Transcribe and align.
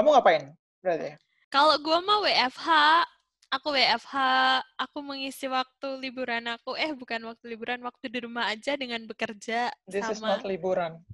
Kamu 0.00 0.16
ngapain 0.16 0.48
berarti? 0.80 1.12
Kalau 1.52 1.76
gue 1.76 1.98
mah 2.00 2.24
WFH, 2.24 2.68
aku 3.52 3.68
WFH, 3.76 4.16
aku 4.80 4.98
mengisi 5.04 5.44
waktu 5.44 5.88
liburan 6.00 6.48
aku. 6.56 6.72
Eh, 6.72 6.96
bukan 6.96 7.20
waktu 7.28 7.52
liburan, 7.52 7.84
waktu 7.84 8.08
di 8.08 8.24
rumah 8.24 8.48
aja 8.48 8.80
dengan 8.80 9.04
bekerja 9.04 9.68
This 9.84 10.08
is 10.08 10.24
sama. 10.24 10.40
not 10.40 10.48
liburan. 10.48 11.04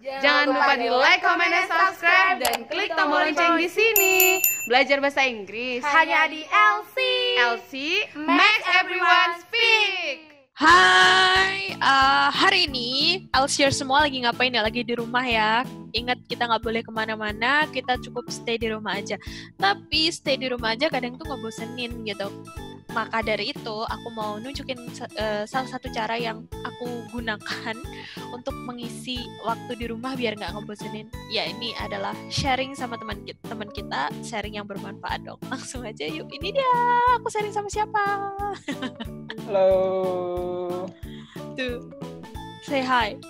Jangan 0.00 0.56
lupa 0.56 0.72
di 0.80 0.88
like, 0.88 1.20
comment, 1.20 1.52
dan 1.52 1.68
subscribe 1.68 2.40
dan 2.40 2.64
klik 2.64 2.96
tombol 2.96 3.28
lonceng 3.28 3.60
di 3.60 3.68
sini. 3.68 4.40
Belajar 4.72 4.96
bahasa 5.04 5.28
Inggris 5.28 5.84
hanya 5.84 6.32
di 6.32 6.48
LC. 6.48 6.96
LC 7.36 7.72
makes 8.24 8.66
everyone 8.72 9.36
speak. 9.44 10.35
Hai, 10.56 11.76
eh, 11.76 12.28
hari 12.32 12.64
ini 12.64 12.88
Elsier 13.28 13.68
semua 13.76 14.08
lagi 14.08 14.24
ngapain 14.24 14.48
ya? 14.48 14.64
Lagi 14.64 14.80
di 14.88 14.96
rumah 14.96 15.20
ya. 15.20 15.68
Ingat 15.92 16.24
kita 16.32 16.48
nggak 16.48 16.64
boleh 16.64 16.80
ke 16.80 16.88
mana-mana, 16.88 17.68
kita 17.68 18.00
cukup 18.00 18.24
stay 18.32 18.56
di 18.56 18.72
rumah 18.72 18.96
aja. 18.96 19.20
Tapi 19.60 20.08
stay 20.08 20.40
di 20.40 20.48
rumah 20.48 20.72
aja 20.72 20.88
kadang 20.88 21.20
tuh 21.20 21.28
ngebosenin 21.28 22.08
gitu. 22.08 22.32
Maka 22.96 23.20
dari 23.20 23.52
itu 23.52 23.76
aku 23.84 24.08
mau 24.08 24.40
nunjukin 24.40 24.80
eh, 25.20 25.44
salah 25.44 25.68
satu 25.68 25.92
cara 25.92 26.16
yang 26.16 26.48
aku 26.64 26.88
gunakan 27.12 27.76
untuk 28.36 28.56
mengisi 28.64 29.20
waktu 29.44 29.76
di 29.76 29.92
rumah 29.92 30.16
biar 30.16 30.32
nggak 30.40 30.56
ngebosenin. 30.56 31.12
Ya 31.28 31.44
ini 31.44 31.76
adalah 31.76 32.16
sharing 32.32 32.72
sama 32.72 32.96
teman 32.96 33.20
kita, 33.28 33.52
teman 33.52 33.68
kita, 33.68 34.08
sharing 34.24 34.56
yang 34.56 34.64
bermanfaat 34.64 35.28
dong. 35.28 35.36
Langsung 35.52 35.84
aja 35.84 36.08
yuk. 36.08 36.24
Ini 36.32 36.56
dia, 36.56 36.72
aku 37.20 37.28
sharing 37.28 37.52
sama 37.52 37.68
siapa? 37.68 38.32
Halo. 39.44 40.88
Tuh, 41.52 41.92
say 42.64 42.80
hi. 42.80 43.20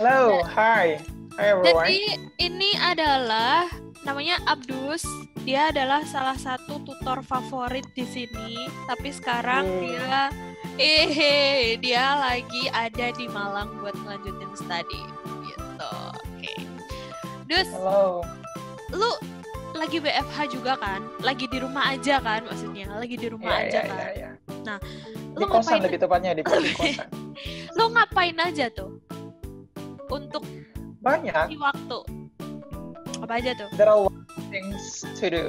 Halo, 0.00 0.40
hi. 0.48 0.96
Hi 1.36 1.44
everyone. 1.52 1.84
Jadi 1.84 2.00
ini 2.40 2.72
adalah 2.80 3.68
namanya 4.08 4.40
Abdus. 4.48 5.04
Dia 5.44 5.72
adalah 5.72 6.04
salah 6.04 6.36
satu 6.36 6.84
tutor 7.00 7.24
favorit 7.24 7.88
di 7.96 8.04
sini. 8.04 8.68
Tapi 8.84 9.08
sekarang 9.08 9.64
Hmm. 9.64 9.80
dia 9.80 10.20
eh 10.76 11.80
dia 11.80 12.12
lagi 12.14 12.68
ada 12.68 13.08
di 13.10 13.24
Malang 13.26 13.72
buat 13.80 13.96
ngelanjutin 13.96 14.52
studi 14.52 15.00
gitu. 15.42 15.92
Oke. 16.12 16.52
Dus, 17.48 17.72
Halo. 17.72 18.20
lu 18.92 19.10
lagi 19.72 19.96
BFH 19.96 20.52
juga 20.52 20.76
kan? 20.76 21.00
Lagi 21.24 21.48
di 21.48 21.56
rumah 21.56 21.88
aja 21.88 22.20
kan 22.20 22.44
maksudnya? 22.44 22.92
Lagi 22.92 23.16
di 23.16 23.28
rumah 23.32 23.48
Iya, 23.48 23.64
aja 23.64 23.80
iya, 23.80 23.88
kan? 23.88 23.96
iya, 23.96 24.08
iya. 24.12 24.30
Lu 25.32 25.40
Di 25.40 25.44
kosan 25.48 25.56
ngapain? 25.72 25.82
lebih 25.88 25.98
tepatnya 25.98 26.30
di, 26.36 26.42
di 26.44 26.72
kosan. 26.76 27.08
Lu 27.80 27.84
ngapain 27.88 28.36
aja 28.36 28.66
tuh? 28.68 29.00
Untuk 30.06 30.44
Banyak. 31.00 31.48
di 31.48 31.56
waktu. 31.56 31.98
Apa 33.24 33.40
aja 33.40 33.56
tuh? 33.56 33.68
There 33.72 33.88
are 33.88 33.96
a 33.96 34.04
lot 34.04 34.12
of 34.12 34.44
things 34.52 35.00
to 35.16 35.26
do. 35.32 35.44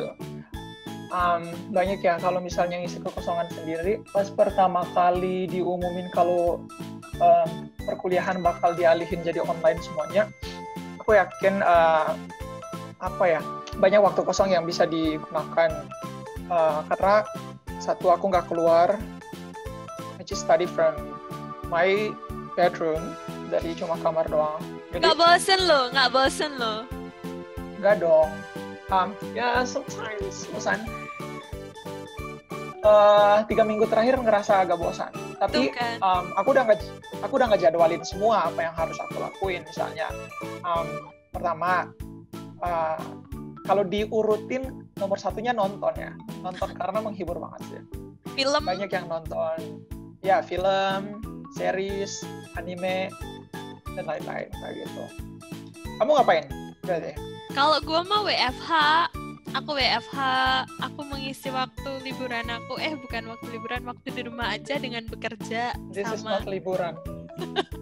Um, 1.11 1.43
banyak 1.75 1.99
ya 1.99 2.15
kalau 2.23 2.39
misalnya 2.39 2.79
ngisi 2.79 3.03
kekosongan 3.03 3.51
sendiri. 3.51 3.99
Pas 4.15 4.31
pertama 4.31 4.87
kali 4.95 5.43
diumumin 5.51 6.07
kalau 6.15 6.63
um, 7.19 7.49
perkuliahan 7.83 8.39
bakal 8.39 8.71
dialihin 8.71 9.19
jadi 9.19 9.43
online 9.43 9.83
semuanya, 9.83 10.31
aku 11.03 11.19
yakin 11.19 11.59
uh, 11.61 12.15
apa 13.03 13.23
ya 13.27 13.41
banyak 13.75 13.99
waktu 13.99 14.23
kosong 14.23 14.55
yang 14.55 14.63
bisa 14.63 14.87
digunakan 14.87 15.71
Uh, 16.51 16.83
karena 16.91 17.23
satu 17.79 18.11
aku 18.11 18.27
nggak 18.27 18.51
keluar, 18.51 18.99
I 20.19 20.23
just 20.27 20.43
study 20.43 20.67
from 20.67 21.15
my 21.71 22.11
bedroom 22.59 23.15
dari 23.47 23.71
cuma 23.79 23.95
kamar 24.03 24.27
doang. 24.27 24.59
Jadi 24.91 24.99
Nggak 24.99 25.15
bosen 25.15 25.59
lo, 25.63 25.87
nggak 25.95 26.09
bosen 26.11 26.51
lo. 26.59 26.75
Enggak 27.79 28.03
dong. 28.03 28.29
Um, 28.91 29.15
ya 29.31 29.63
sometimes 29.63 30.43
bosan. 30.51 30.83
Eh, 32.81 33.37
tiga 33.45 33.61
minggu 33.61 33.85
terakhir 33.85 34.17
ngerasa 34.17 34.65
agak 34.65 34.81
bosan. 34.81 35.13
Tapi 35.37 35.69
Tuh 35.69 35.73
kan. 35.77 36.01
um, 36.01 36.25
aku 36.33 36.49
udah 36.57 36.65
nggak 36.65 36.81
aku 37.21 37.33
udah 37.37 37.45
nggak 37.53 37.61
jadwalin 37.61 38.01
semua 38.01 38.49
apa 38.49 38.59
yang 38.65 38.73
harus 38.73 38.97
aku 38.97 39.21
lakuin. 39.21 39.61
Misalnya 39.69 40.09
um, 40.65 41.13
pertama 41.29 41.93
uh, 42.65 42.97
kalau 43.69 43.85
diurutin 43.85 44.89
nomor 44.97 45.21
satunya 45.21 45.53
nonton 45.53 45.93
ya. 45.93 46.09
Nonton 46.41 46.73
karena 46.81 46.99
menghibur 47.05 47.37
banget 47.37 47.61
sih. 47.69 47.81
Film 48.33 48.65
Banyak 48.65 48.89
yang 48.89 49.05
nonton 49.05 49.85
ya 50.25 50.41
film, 50.41 51.21
series, 51.53 52.25
anime 52.57 53.13
dan 53.93 54.09
lain-lain 54.09 54.49
kayak 54.57 54.73
gitu. 54.81 55.05
Kamu 56.01 56.17
ngapain? 56.17 56.49
Berarti? 56.81 57.13
Kalau 57.53 57.77
gue 57.77 58.01
mah 58.09 58.25
WFH, 58.25 58.71
aku 59.51 59.69
WFH, 59.73 60.19
aku 60.79 61.01
mengisi 61.03 61.49
waktu 61.49 61.91
liburan 62.01 62.47
aku. 62.47 62.77
Eh 62.77 62.93
bukan 62.95 63.23
waktu 63.27 63.47
liburan, 63.49 63.81
waktu 63.83 64.07
di 64.09 64.21
rumah 64.23 64.47
aja 64.49 64.75
dengan 64.75 65.03
bekerja 65.05 65.75
This 65.89 66.05
is 66.05 66.21
sama. 66.21 66.39
not 66.39 66.47
liburan. 66.47 66.95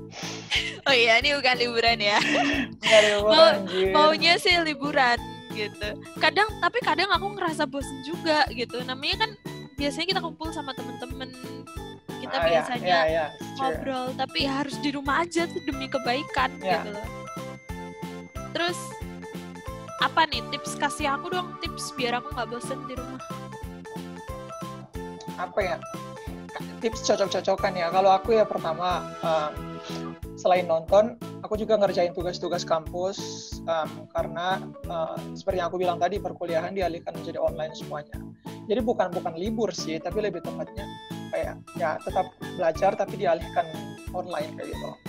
Oh 0.83 0.95
iya, 0.95 1.21
ini 1.21 1.37
bukan 1.37 1.53
liburan 1.53 2.01
ya. 2.01 2.17
Nggak 2.81 3.01
liburan, 3.05 3.53
anjir. 3.61 3.93
Maunya 3.93 4.33
sih 4.41 4.57
liburan 4.57 5.19
gitu. 5.53 5.85
Kadang, 6.17 6.49
tapi 6.57 6.81
kadang 6.81 7.13
aku 7.13 7.29
ngerasa 7.37 7.69
bosen 7.69 8.01
juga 8.01 8.49
gitu. 8.49 8.81
Namanya 8.81 9.27
kan 9.27 9.31
biasanya 9.77 10.07
kita 10.09 10.21
kumpul 10.23 10.49
sama 10.49 10.73
temen-temen. 10.73 11.29
Kita 12.17 12.35
Ah, 12.35 12.41
ya, 12.41 12.49
biasanya 12.49 12.87
ya, 12.89 13.01
ya, 13.05 13.25
it's 13.29 13.37
true. 13.37 13.53
ngobrol, 13.61 14.05
tapi 14.17 14.37
ya 14.43 14.51
harus 14.55 14.75
di 14.81 14.89
rumah 14.89 15.21
aja 15.21 15.45
tuh 15.45 15.61
demi 15.61 15.85
kebaikan 15.85 16.49
Ya. 16.57 16.81
gitu 16.81 16.89
loh. 16.91 17.07
Terus 18.49 18.79
apa 19.99 20.23
nih 20.31 20.39
tips 20.55 20.79
kasih 20.79 21.11
aku 21.11 21.35
dong 21.35 21.51
tips 21.59 21.91
biar 21.99 22.23
aku 22.23 22.31
nggak 22.31 22.47
bosen 22.47 22.79
di 22.87 22.95
rumah. 22.95 23.19
Apa 25.35 25.59
ya? 25.59 25.77
Tips 26.79 27.03
cocok-cocokan 27.03 27.75
ya. 27.75 27.91
Kalau 27.91 28.11
aku 28.15 28.35
ya 28.35 28.47
pertama, 28.47 29.11
um, 29.19 29.79
selain 30.39 30.67
nonton, 30.67 31.19
aku 31.43 31.59
juga 31.59 31.75
ngerjain 31.79 32.15
tugas-tugas 32.15 32.63
kampus 32.63 33.19
um, 33.67 34.07
karena 34.15 34.63
uh, 34.87 35.19
seperti 35.35 35.59
yang 35.59 35.67
aku 35.71 35.79
bilang 35.79 35.99
tadi, 35.99 36.19
perkuliahan 36.19 36.71
dialihkan 36.71 37.15
menjadi 37.15 37.39
online 37.39 37.75
semuanya. 37.75 38.15
Jadi 38.67 38.79
bukan 38.83 39.11
bukan 39.11 39.35
libur 39.35 39.71
sih, 39.75 39.99
tapi 39.99 40.23
lebih 40.23 40.43
tepatnya 40.43 40.87
kayak 41.29 41.61
ya 41.77 41.95
tetap 42.01 42.33
belajar 42.57 42.91
tapi 42.97 43.15
dialihkan 43.19 43.67
online 44.15 44.55
kayak 44.55 44.71
gitu. 44.73 45.08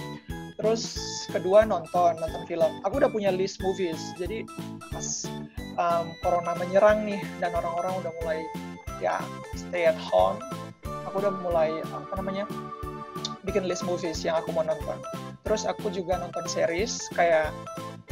Terus 0.61 0.85
kedua 1.33 1.65
nonton, 1.65 2.21
nonton 2.21 2.45
film. 2.45 2.85
Aku 2.85 3.01
udah 3.01 3.09
punya 3.09 3.33
list 3.33 3.65
movies. 3.65 4.13
Jadi 4.21 4.45
pas 4.93 5.25
um, 5.81 6.13
corona 6.21 6.53
menyerang 6.61 7.09
nih 7.09 7.21
dan 7.41 7.57
orang-orang 7.57 7.97
udah 8.05 8.13
mulai 8.21 8.39
ya 9.01 9.17
stay 9.57 9.89
at 9.89 9.97
home, 9.97 10.37
aku 11.09 11.25
udah 11.25 11.33
mulai 11.41 11.81
apa 11.89 12.15
namanya 12.21 12.45
bikin 13.49 13.65
list 13.65 13.89
movies 13.89 14.21
yang 14.21 14.37
aku 14.37 14.53
mau 14.53 14.61
nonton. 14.61 15.01
Terus 15.49 15.65
aku 15.65 15.89
juga 15.89 16.21
nonton 16.21 16.45
series 16.45 17.09
kayak 17.17 17.49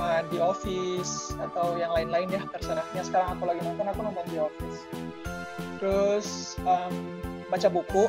uh, 0.01 0.25
The 0.33 0.41
Office 0.41 1.37
atau 1.37 1.77
yang 1.77 1.93
lain-lain 1.93 2.33
ya 2.33 2.43
terserah. 2.57 2.87
Yang 2.97 3.13
sekarang 3.13 3.37
aku 3.37 3.45
lagi 3.45 3.61
nonton 3.61 3.85
aku 3.85 4.01
nonton 4.01 4.25
The 4.33 4.39
Office. 4.41 4.79
Terus 5.79 6.27
um, 6.65 6.95
baca 7.53 7.69
buku 7.69 8.09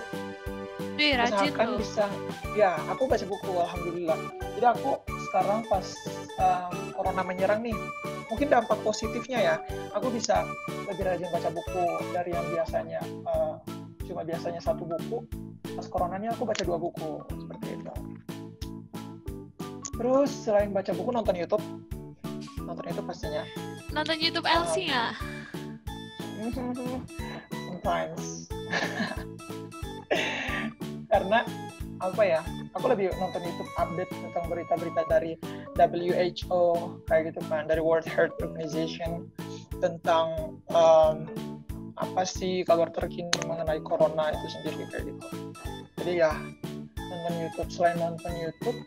Wih 1.00 1.16
rajin 1.16 1.56
loh. 1.56 1.80
bisa 1.80 2.12
ya 2.60 2.76
aku 2.92 3.08
baca 3.08 3.24
buku 3.24 3.56
alhamdulillah. 3.56 4.20
Jadi 4.60 4.68
aku 4.68 5.00
sekarang 5.32 5.64
pas 5.72 5.88
um, 6.36 6.76
corona 6.92 7.24
menyerang 7.24 7.64
nih 7.64 7.72
mungkin 8.28 8.52
dampak 8.52 8.76
positifnya 8.84 9.40
ya 9.40 9.56
aku 9.96 10.12
bisa 10.12 10.44
lebih 10.92 11.08
rajin 11.08 11.32
baca 11.32 11.48
buku 11.56 11.84
dari 12.12 12.36
yang 12.36 12.44
biasanya 12.52 13.00
uh, 13.24 13.56
cuma 14.04 14.28
biasanya 14.28 14.60
satu 14.60 14.84
buku. 14.84 15.24
Pas 15.80 15.88
coronanya 15.88 16.36
aku 16.36 16.44
baca 16.44 16.68
dua 16.68 16.76
buku 16.76 17.24
seperti 17.32 17.80
itu. 17.80 17.94
Terus 19.96 20.32
selain 20.36 20.76
baca 20.76 20.92
buku 20.92 21.16
nonton 21.16 21.40
YouTube. 21.40 21.64
Nonton 22.60 22.84
YouTube 22.92 23.08
pastinya. 23.08 23.48
Nonton 23.96 24.20
YouTube 24.20 24.44
LC 24.44 24.92
nggak? 24.92 25.16
sometimes 27.80 28.50
karena 31.20 31.44
apa 32.00 32.24
ya 32.24 32.40
aku 32.80 32.96
lebih 32.96 33.12
nonton 33.20 33.44
YouTube 33.44 33.72
update 33.76 34.08
tentang 34.08 34.48
berita-berita 34.48 35.04
dari 35.12 35.36
WHO 35.76 36.96
kayak 37.12 37.36
gitu 37.36 37.44
kan 37.52 37.68
dari 37.68 37.84
World 37.84 38.08
Health 38.08 38.40
Organization 38.40 39.28
tentang 39.84 40.56
um, 40.72 41.28
apa 42.00 42.24
sih 42.24 42.64
kabar 42.64 42.88
terkini 42.96 43.28
mengenai 43.44 43.84
corona 43.84 44.32
itu 44.32 44.48
sendiri 44.48 44.88
kayak 44.88 45.12
gitu. 45.12 45.28
Jadi 46.00 46.24
ya 46.24 46.32
nonton 46.96 47.34
YouTube 47.44 47.68
selain 47.68 48.00
nonton 48.00 48.32
YouTube 48.40 48.80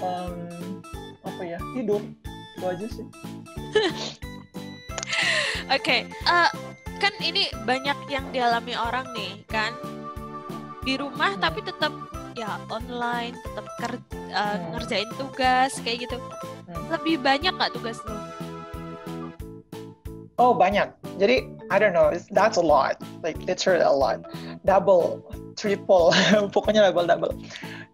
um, 0.00 0.32
apa 1.20 1.42
ya 1.44 1.60
tidur 1.76 2.00
itu 2.56 2.64
aja 2.64 2.86
sih. 2.88 3.06
Oke, 5.76 6.08
eh, 6.08 6.50
kan 6.96 7.14
ini 7.20 7.52
banyak 7.68 8.08
yang 8.08 8.24
dialami 8.32 8.72
orang 8.72 9.04
nih 9.12 9.44
kan 9.46 9.76
di 10.82 10.94
rumah 10.96 11.36
Hmm. 11.36 11.42
tapi 11.42 11.60
tetap 11.60 11.92
ya 12.34 12.56
online, 12.70 13.34
tetap 13.42 13.66
ker- 13.78 14.06
eh, 14.30 14.32
Hmm. 14.32 14.72
ngerjain 14.74 15.10
tugas 15.18 15.72
kayak 15.82 16.08
gitu. 16.08 16.16
Hmm. 16.16 16.86
Lebih 16.94 17.20
banyak 17.20 17.52
nggak 17.52 17.72
tugas 17.74 17.98
lu 18.06 18.16
Oh 20.40 20.56
banyak. 20.56 20.88
Jadi 21.20 21.44
I 21.68 21.76
don't 21.76 21.92
know, 21.92 22.08
that's 22.32 22.56
a 22.56 22.64
lot. 22.64 22.96
Like 23.20 23.36
literally 23.44 23.84
a 23.84 23.92
lot. 23.92 24.24
Double, 24.64 25.20
triple, 25.52 26.16
pokoknya 26.56 26.88
double 26.88 27.04
double. 27.04 27.36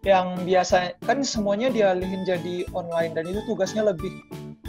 Yang 0.07 0.47
biasa 0.47 0.75
kan 1.03 1.27
semuanya 1.27 1.67
dialihin 1.67 2.23
jadi 2.23 2.63
online 2.71 3.19
dan 3.19 3.27
itu 3.27 3.43
tugasnya 3.51 3.83
lebih 3.83 4.15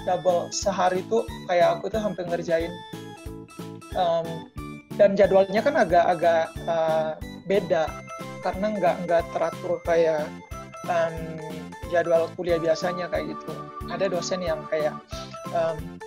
double 0.03 0.51
sehari 0.51 1.07
tuh 1.07 1.23
kayak 1.47 1.79
aku 1.79 1.87
tuh 1.87 2.03
hampir 2.03 2.27
ngerjain 2.27 2.75
um, 3.95 4.27
dan 4.99 5.15
jadwalnya 5.15 5.63
kan 5.63 5.79
agak-agak 5.79 6.51
uh, 6.67 7.15
beda 7.49 7.89
karena 8.45 8.67
nggak 8.77 8.97
nggak 9.09 9.23
teratur 9.35 9.81
kayak 9.83 10.29
um, 10.87 11.15
jadwal 11.89 12.29
kuliah 12.37 12.61
biasanya 12.61 13.09
kayak 13.11 13.35
gitu. 13.35 13.53
Ada 13.89 14.13
dosen 14.13 14.45
yang 14.45 14.61
kayak 14.69 14.95
um, 15.57 15.99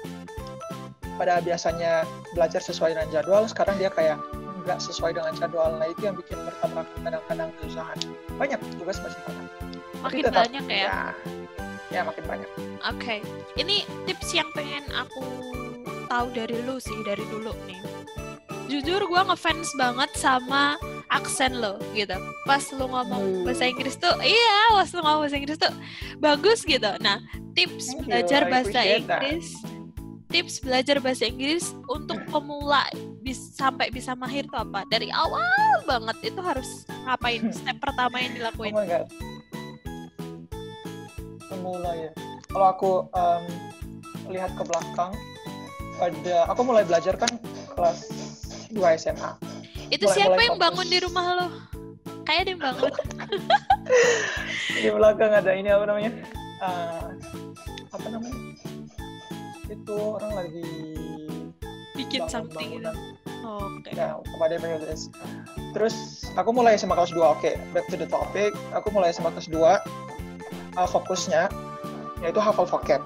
pada 1.17 1.41
biasanya 1.43 2.07
belajar 2.37 2.61
sesuai 2.63 2.95
dengan 2.95 3.09
jadwal, 3.11 3.43
sekarang 3.49 3.75
dia 3.81 3.91
kayak 3.91 4.21
nggak 4.63 4.79
sesuai 4.79 5.17
dengan 5.17 5.33
jadwal. 5.35 5.75
Nah 5.75 5.89
itu 5.89 6.07
yang 6.07 6.15
bikin 6.15 6.37
bertabrakan 6.45 6.97
kadang-kadang 7.01 7.49
kesusahan. 7.59 7.97
Banyak 8.37 8.59
tugas 8.79 9.01
masih 9.01 9.21
banyak. 9.25 9.49
Makin 10.01 10.21
tetap, 10.23 10.41
banyak 10.47 10.65
ya? 10.69 10.77
ya? 10.85 10.99
Ya 11.91 12.01
makin 12.07 12.23
banyak. 12.23 12.49
Oke, 12.87 13.19
okay. 13.19 13.19
ini 13.59 13.83
tips 14.07 14.31
yang 14.31 14.47
pengen 14.55 14.85
aku 14.95 15.25
tahu 16.07 16.27
dari 16.31 16.59
lu 16.63 16.75
sih 16.79 16.99
dari 17.03 17.23
dulu 17.27 17.51
nih 17.67 17.79
jujur 18.71 19.03
gue 19.03 19.21
ngefans 19.27 19.67
banget 19.75 20.11
sama 20.15 20.79
aksen 21.11 21.59
lo 21.59 21.75
gitu 21.91 22.15
pas 22.47 22.63
lu 22.71 22.87
ngomong 22.87 23.19
hmm. 23.21 23.43
bahasa 23.43 23.67
Inggris 23.67 23.99
tuh 23.99 24.15
iya 24.23 24.59
pas 24.71 24.89
lu 24.95 25.03
ngomong 25.03 25.21
bahasa 25.27 25.37
Inggris 25.37 25.59
tuh 25.59 25.73
bagus 26.23 26.63
gitu 26.63 26.91
nah 27.03 27.19
tips 27.51 27.91
Thank 27.91 28.07
belajar 28.07 28.41
you. 28.47 28.51
bahasa 28.51 28.79
Inggris 28.79 29.47
that. 29.59 30.31
tips 30.31 30.55
belajar 30.63 30.97
bahasa 31.03 31.23
Inggris 31.27 31.75
untuk 31.91 32.23
pemula 32.31 32.87
bis, 33.19 33.51
sampai 33.59 33.91
bisa 33.91 34.15
mahir 34.15 34.47
tuh 34.47 34.63
apa 34.63 34.87
dari 34.87 35.11
awal 35.11 35.83
banget 35.83 36.31
itu 36.31 36.39
harus 36.39 36.87
ngapain 37.03 37.51
step 37.59 37.77
pertama 37.83 38.15
yang 38.23 38.31
dilakuin 38.31 38.71
oh 38.71 38.79
my 38.79 38.87
God. 38.87 39.07
pemula 41.51 41.91
ya 41.99 42.11
kalau 42.51 42.67
aku 42.71 42.91
um, 43.11 43.43
lihat 44.31 44.51
ke 44.55 44.63
belakang 44.63 45.11
pada 45.99 46.35
aku 46.49 46.61
mulai 46.65 46.87
belajar 46.87 47.13
kan 47.19 47.29
kelas 47.75 48.09
2 48.73 48.79
SMA. 48.97 49.50
Itu 49.91 50.07
mulai, 50.07 50.15
siapa 50.15 50.31
mulai 50.31 50.45
yang 50.47 50.55
fokus. 50.55 50.63
bangun 50.63 50.87
di 50.87 50.97
rumah 51.03 51.25
lo? 51.35 51.47
Kayak 52.23 52.41
dia 52.47 52.51
yang 52.55 52.61
bangun. 52.63 52.93
di 54.71 54.89
belakang 54.89 55.31
ada 55.35 55.51
ini 55.51 55.69
apa 55.69 55.83
namanya? 55.83 56.11
Uh, 56.63 57.07
apa 57.91 58.07
namanya? 58.07 58.39
Itu 59.67 59.97
orang 60.15 60.31
lagi 60.31 60.71
bikin 61.99 62.23
something 62.31 62.79
gitu. 62.79 62.91
Oh, 63.43 63.67
Oke. 63.67 63.91
Okay. 63.91 63.99
Ya, 63.99 64.15
kepada 64.15 64.55
periodis. 64.63 65.11
Terus 65.75 66.23
aku 66.39 66.55
mulai 66.55 66.79
sama 66.79 66.95
kelas 66.95 67.11
2. 67.11 67.19
Oke, 67.19 67.27
okay, 67.35 67.53
back 67.75 67.83
to 67.91 67.99
the 67.99 68.07
topic. 68.07 68.55
Aku 68.71 68.95
mulai 68.95 69.11
sama 69.11 69.35
kelas 69.35 69.51
2. 69.51 69.59
Uh, 69.59 70.87
fokusnya 70.87 71.51
yaitu 72.23 72.39
hafal 72.39 72.63
vocab. 72.63 73.03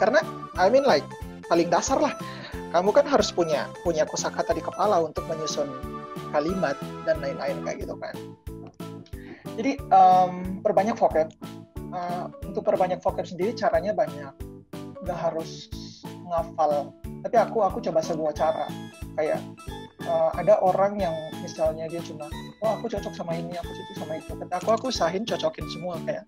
Karena 0.00 0.24
I 0.56 0.72
mean 0.72 0.88
like 0.88 1.04
paling 1.52 1.68
dasar 1.68 2.00
lah 2.00 2.16
kamu 2.72 2.88
kan 2.96 3.04
harus 3.04 3.28
punya 3.28 3.68
punya 3.84 4.08
kosakata 4.08 4.56
di 4.56 4.64
kepala 4.64 5.04
untuk 5.04 5.28
menyusun 5.28 5.68
kalimat 6.32 6.76
dan 7.04 7.20
lain-lain 7.20 7.60
kayak 7.62 7.84
gitu 7.84 7.94
kan. 8.00 8.14
Jadi 9.54 9.76
um, 9.92 10.64
perbanyak 10.64 10.96
vocab. 10.96 11.28
Uh, 11.92 12.32
untuk 12.48 12.64
perbanyak 12.64 13.04
vocab 13.04 13.28
sendiri 13.28 13.52
caranya 13.52 13.92
banyak. 13.92 14.32
Nggak 15.04 15.18
harus 15.18 15.68
ngafal. 16.24 16.96
Tapi 17.22 17.36
aku 17.36 17.60
aku 17.60 17.78
coba 17.84 18.00
sebuah 18.00 18.32
cara. 18.32 18.66
Kayak 19.14 19.44
uh, 20.08 20.32
ada 20.34 20.56
orang 20.64 20.96
yang 20.96 21.12
misalnya 21.44 21.84
dia 21.92 22.00
cuma, 22.00 22.32
oh 22.64 22.80
aku 22.80 22.88
cocok 22.88 23.12
sama 23.12 23.36
ini, 23.36 23.52
aku 23.60 23.68
cocok 23.68 23.96
sama 24.00 24.12
itu. 24.16 24.32
Tapi 24.32 24.52
aku 24.56 24.68
aku 24.72 24.84
usahin 24.88 25.28
cocokin 25.28 25.68
semua 25.68 26.00
kayak 26.08 26.24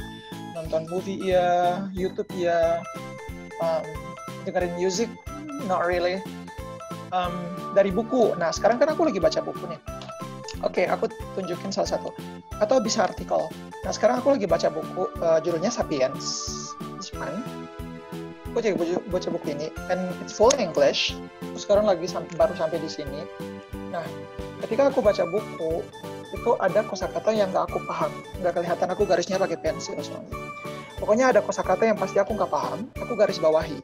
nonton 0.52 0.84
movie 0.92 1.18
ya, 1.18 1.88
YouTube 1.96 2.28
ya, 2.36 2.84
um, 3.64 3.84
dengerin 4.44 4.72
music 4.76 5.08
not 5.66 5.86
really 5.86 6.20
um, 7.14 7.34
dari 7.72 7.94
buku 7.94 8.34
nah 8.36 8.50
sekarang 8.50 8.80
kan 8.80 8.92
aku 8.92 9.06
lagi 9.08 9.20
baca 9.22 9.40
buku 9.40 9.64
nih 9.70 9.80
oke 10.64 10.81
okay, 10.81 10.87
aku 10.88 11.06
tunjukin 11.37 11.70
salah 11.70 11.90
satu. 11.94 12.11
Atau 12.58 12.81
bisa 12.81 13.05
artikel. 13.05 13.46
Nah 13.84 13.93
sekarang 13.93 14.25
aku 14.25 14.34
lagi 14.34 14.49
baca 14.49 14.69
buku 14.72 15.12
uh, 15.20 15.38
judulnya 15.44 15.69
Sapiens. 15.69 16.50
One 17.20 17.44
aku 18.55 18.62
jadi 18.62 18.75
baca 19.11 19.28
buku 19.34 19.46
ini. 19.52 19.69
And 19.90 20.00
it's 20.22 20.34
full 20.34 20.52
English. 20.56 21.12
Terus 21.43 21.62
sekarang 21.66 21.90
lagi 21.90 22.06
sampai, 22.06 22.32
baru 22.38 22.55
sampai 22.55 22.78
di 22.78 22.88
sini. 22.88 23.26
Nah 23.93 24.06
ketika 24.64 24.88
aku 24.88 25.05
baca 25.05 25.26
buku 25.28 25.82
itu 26.34 26.50
ada 26.58 26.82
kosakata 26.82 27.31
yang 27.31 27.52
gak 27.55 27.70
aku 27.70 27.78
paham. 27.87 28.10
Nggak 28.43 28.58
kelihatan 28.58 28.88
aku 28.90 29.02
garisnya 29.06 29.38
pakai 29.38 29.58
pensil 29.58 29.99
soalnya. 30.02 30.34
Pokoknya 30.99 31.34
ada 31.34 31.40
kosakata 31.43 31.84
yang 31.84 31.99
pasti 31.99 32.22
aku 32.22 32.32
nggak 32.38 32.50
paham 32.50 32.90
aku 32.96 33.12
garis 33.19 33.43
bawahi. 33.43 33.78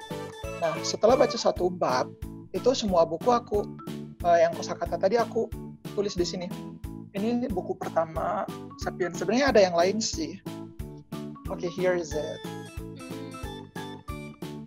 Nah, 0.61 0.77
setelah 0.85 1.17
baca 1.17 1.35
satu 1.41 1.73
bab, 1.73 2.13
itu 2.53 2.71
semua 2.75 3.07
buku 3.07 3.31
aku 3.31 3.65
uh, 4.27 4.39
yang 4.39 4.53
kosakata 4.55 4.99
tadi 4.99 5.17
aku 5.17 5.47
tulis 6.01 6.17
di 6.17 6.25
sini. 6.25 6.47
Ini 7.13 7.53
buku 7.53 7.77
pertama 7.77 8.49
Sapiens. 8.81 9.21
Sebenarnya 9.21 9.53
ada 9.53 9.61
yang 9.61 9.77
lain 9.77 10.01
sih. 10.01 10.41
Oke, 11.53 11.69
okay, 11.69 11.71
here 11.77 11.93
is 11.93 12.17
it. 12.17 12.41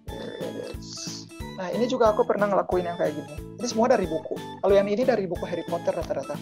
Here 0.06 0.38
it 0.38 0.78
is. 0.78 1.26
Nah, 1.58 1.74
ini 1.74 1.90
juga 1.90 2.14
aku 2.14 2.22
pernah 2.22 2.46
ngelakuin 2.46 2.86
yang 2.86 3.02
kayak 3.02 3.18
gini. 3.18 3.34
Ini 3.58 3.66
semua 3.66 3.90
dari 3.90 4.06
buku. 4.06 4.38
Kalau 4.62 4.74
yang 4.78 4.86
ini 4.86 5.02
dari 5.02 5.26
buku 5.26 5.42
Harry 5.50 5.66
Potter 5.66 5.98
rata-rata. 5.98 6.38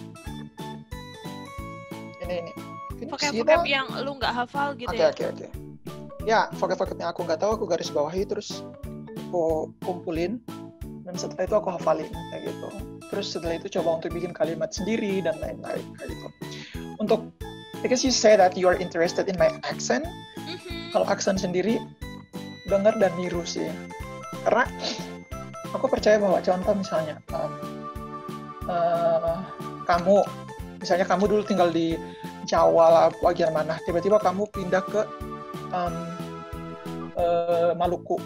Ini 2.28 2.34
ini. 2.36 2.52
Vocab-vocab 3.08 3.64
yang 3.64 3.88
lu 4.04 4.20
nggak 4.20 4.34
hafal 4.44 4.76
gitu 4.76 4.92
okay, 4.92 5.08
ya? 5.08 5.08
Oke, 5.08 5.24
okay, 5.24 5.26
oke, 5.32 5.46
okay. 5.48 5.50
Ya, 6.28 6.52
vocab-vocab 6.60 7.00
yang 7.00 7.10
aku 7.16 7.24
nggak 7.24 7.40
tahu 7.40 7.50
aku 7.56 7.64
garis 7.64 7.88
bawahi 7.88 8.28
terus 8.28 8.60
aku 9.32 9.72
kumpulin 9.80 10.44
dan 11.08 11.16
setelah 11.16 11.48
itu 11.48 11.56
aku 11.56 11.68
hafalin 11.72 12.08
kayak 12.30 12.52
gitu 12.52 12.91
terus 13.12 13.36
setelah 13.36 13.60
itu 13.60 13.68
coba 13.76 14.00
untuk 14.00 14.16
bikin 14.16 14.32
kalimat 14.32 14.72
sendiri 14.72 15.20
dan 15.20 15.36
lain-lain 15.36 15.84
gitu. 16.00 16.26
Untuk 16.96 17.28
because 17.84 18.00
you 18.00 18.08
say 18.08 18.40
that 18.40 18.56
you 18.56 18.64
are 18.64 18.78
interested 18.80 19.28
in 19.28 19.36
my 19.36 19.52
accent. 19.68 20.08
Mm-hmm. 20.42 20.82
kalau 20.92 21.06
aksen 21.08 21.36
sendiri 21.40 21.80
dengar 22.68 22.96
dan 23.00 23.12
niru 23.16 23.44
sih. 23.44 23.68
Karena 24.44 24.68
aku 25.72 25.88
percaya 25.88 26.20
bahwa 26.20 26.38
contoh 26.44 26.74
misalnya 26.76 27.16
um, 27.32 27.52
uh, 28.68 29.40
kamu 29.88 30.24
misalnya 30.78 31.06
kamu 31.08 31.24
dulu 31.30 31.42
tinggal 31.46 31.72
di 31.72 31.96
Jawa 32.44 32.86
lah 32.90 33.06
bagian 33.22 33.54
mana 33.54 33.78
tiba-tiba 33.86 34.18
kamu 34.18 34.50
pindah 34.50 34.82
ke 34.84 35.02
um, 35.72 35.94
uh, 37.16 37.72
Maluku. 37.76 38.20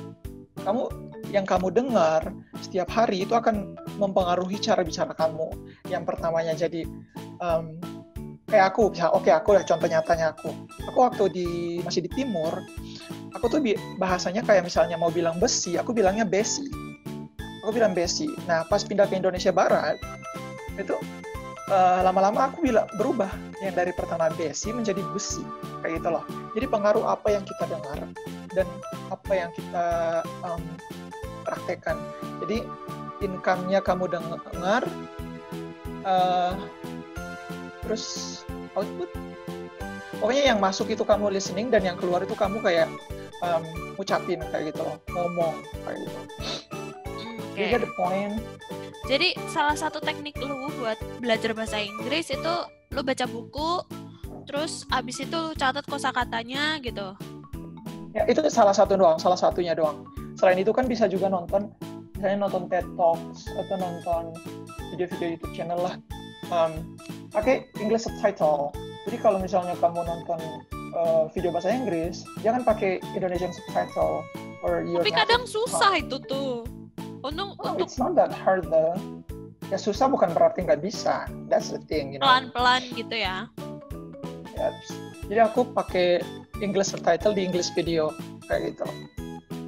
Kamu 0.66 0.90
yang 1.30 1.46
kamu 1.46 1.70
dengar 1.70 2.26
setiap 2.58 2.90
hari 2.90 3.22
itu 3.22 3.34
akan 3.34 3.78
mempengaruhi 3.96 4.56
cara 4.60 4.84
bicara 4.84 5.12
kamu. 5.12 5.52
Yang 5.88 6.02
pertamanya 6.06 6.52
jadi 6.54 6.84
um, 7.40 7.76
kayak 8.46 8.72
aku, 8.72 8.94
bisa 8.94 9.10
oke 9.10 9.26
okay, 9.26 9.32
aku 9.34 9.56
lah 9.56 9.64
contoh 9.66 9.88
nyatanya 9.88 10.36
aku. 10.36 10.50
Aku 10.92 10.98
waktu 11.02 11.24
di 11.32 11.48
masih 11.82 12.06
di 12.06 12.10
timur, 12.12 12.52
aku 13.34 13.50
tuh 13.50 13.60
bahasanya 13.98 14.46
kayak 14.46 14.64
misalnya 14.64 14.96
mau 14.96 15.10
bilang 15.10 15.36
besi, 15.42 15.76
aku 15.76 15.90
bilangnya 15.92 16.24
besi. 16.24 16.64
Aku 17.66 17.74
bilang 17.74 17.96
besi. 17.96 18.30
Nah 18.46 18.62
pas 18.70 18.86
pindah 18.86 19.10
ke 19.10 19.18
Indonesia 19.18 19.50
Barat 19.50 19.98
itu 20.78 20.94
uh, 21.72 22.00
lama-lama 22.04 22.52
aku 22.52 22.62
bilang 22.62 22.86
berubah 22.94 23.32
yang 23.64 23.74
dari 23.74 23.90
pertama 23.96 24.30
besi 24.36 24.70
menjadi 24.70 25.02
besi 25.10 25.42
kayak 25.82 25.98
gitu 26.02 26.08
loh. 26.14 26.24
Jadi 26.54 26.66
pengaruh 26.70 27.04
apa 27.04 27.34
yang 27.34 27.42
kita 27.42 27.64
dengar 27.66 27.98
dan 28.54 28.66
apa 29.10 29.32
yang 29.34 29.50
kita 29.52 29.86
um, 30.46 30.62
praktekkan. 31.46 31.96
Jadi 32.42 32.62
income-nya 33.22 33.80
kamu 33.84 34.10
dengar, 34.10 34.82
uh, 36.04 36.54
terus 37.84 38.04
output. 38.74 39.10
Pokoknya 40.16 40.56
yang 40.56 40.58
masuk 40.58 40.88
itu 40.88 41.04
kamu 41.04 41.28
listening 41.28 41.68
dan 41.68 41.84
yang 41.84 42.00
keluar 42.00 42.24
itu 42.24 42.32
kamu 42.32 42.64
kayak 42.64 42.88
um, 43.44 43.62
ngucapin 44.00 44.40
kayak 44.48 44.72
gitu 44.72 44.80
loh, 44.80 44.96
ngomong 45.12 45.60
kayak 45.84 45.98
gitu. 46.02 46.20
Okay. 47.56 47.72
You 47.72 47.80
the 47.80 47.90
point? 47.96 48.40
Jadi 49.06 49.38
salah 49.52 49.76
satu 49.78 50.02
teknik 50.02 50.36
lu 50.40 50.68
buat 50.80 50.98
belajar 51.20 51.54
bahasa 51.54 51.78
Inggris 51.78 52.32
itu 52.32 52.54
lu 52.90 53.00
baca 53.04 53.24
buku, 53.28 53.84
terus 54.46 54.86
abis 54.94 55.26
itu 55.26 55.40
catat 55.58 55.84
kosakatanya 55.84 56.78
gitu 56.80 57.18
ya 58.16 58.24
itu 58.30 58.40
salah 58.48 58.72
satu 58.72 58.96
doang 58.96 59.18
salah 59.18 59.36
satunya 59.36 59.74
doang 59.76 60.06
selain 60.38 60.56
itu 60.56 60.70
kan 60.70 60.86
bisa 60.86 61.10
juga 61.10 61.28
nonton 61.28 61.68
misalnya 62.16 62.48
nonton 62.48 62.64
TED 62.72 62.86
Talks 62.96 63.46
atau 63.52 63.76
nonton 63.76 64.22
video-video 64.90 65.36
YouTube 65.36 65.54
channel 65.54 65.78
lah 65.78 65.94
um, 66.50 66.96
pakai 67.30 67.68
English 67.78 68.08
subtitle 68.08 68.72
jadi 69.06 69.16
kalau 69.22 69.38
misalnya 69.38 69.76
kamu 69.78 70.02
nonton 70.02 70.40
uh, 70.96 71.28
video 71.36 71.52
bahasa 71.52 71.70
Inggris 71.70 72.24
jangan 72.40 72.64
pakai 72.64 72.98
Indonesian 73.12 73.52
subtitle 73.52 74.24
or 74.64 74.82
your 74.82 75.04
tapi 75.04 75.12
kadang 75.12 75.44
susah 75.44 76.00
itu 76.00 76.16
tuh 76.24 76.64
Untung 77.26 77.58
Oh, 77.58 77.74
untuk 77.74 77.90
it's 77.90 77.98
not 77.98 78.14
that 78.14 78.30
hard 78.30 78.70
though. 78.70 78.94
Ya 79.66 79.82
susah 79.82 80.06
bukan 80.06 80.30
berarti 80.30 80.62
nggak 80.62 80.78
bisa. 80.78 81.26
That's 81.50 81.74
the 81.74 81.82
thing, 81.90 82.14
you 82.14 82.22
know. 82.22 82.30
pelan-pelan 82.30 82.86
gitu 82.94 83.16
ya. 83.18 83.50
Yes. 84.54 84.78
Jadi 85.26 85.40
aku 85.42 85.66
pakai 85.74 86.22
English 86.62 86.94
subtitle 86.94 87.34
di 87.34 87.50
English 87.50 87.74
video 87.74 88.14
kayak 88.46 88.78
gitu. 88.78 88.86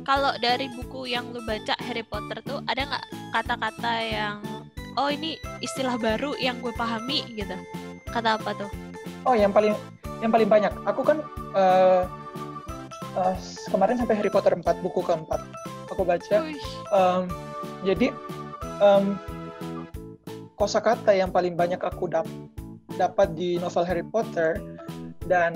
Kalau 0.08 0.32
dari 0.40 0.72
buku 0.72 1.04
yang 1.12 1.36
lu 1.36 1.44
baca 1.44 1.76
Harry 1.84 2.00
Potter 2.00 2.40
tuh 2.40 2.64
ada 2.64 2.80
nggak 2.80 3.04
kata-kata 3.36 3.92
yang 4.08 4.40
oh 4.96 5.12
ini 5.12 5.36
istilah 5.60 6.00
baru 6.00 6.32
yang 6.40 6.64
gue 6.64 6.72
pahami 6.72 7.28
gitu? 7.36 7.52
Kata 8.08 8.40
apa 8.40 8.56
tuh? 8.56 8.72
Oh, 9.28 9.36
yang 9.36 9.52
paling 9.52 9.76
yang 10.24 10.32
paling 10.32 10.48
banyak. 10.48 10.72
Aku 10.88 11.04
kan 11.04 11.20
eh 11.52 12.08
eh, 13.20 13.36
kemarin 13.68 14.00
sampai 14.00 14.16
Harry 14.16 14.32
Potter 14.32 14.56
4 14.56 14.64
buku 14.80 15.04
keempat. 15.04 15.44
Aku 15.92 16.08
baca. 16.08 16.36
Em, 16.88 17.22
jadi 17.84 18.08
em, 18.80 19.12
kosakata 20.56 21.12
yang 21.12 21.28
paling 21.28 21.52
banyak 21.52 21.84
aku 21.84 22.08
dap- 22.08 22.32
dapat 22.96 23.36
di 23.36 23.60
novel 23.60 23.84
Harry 23.84 24.06
Potter 24.08 24.56
dan 25.28 25.52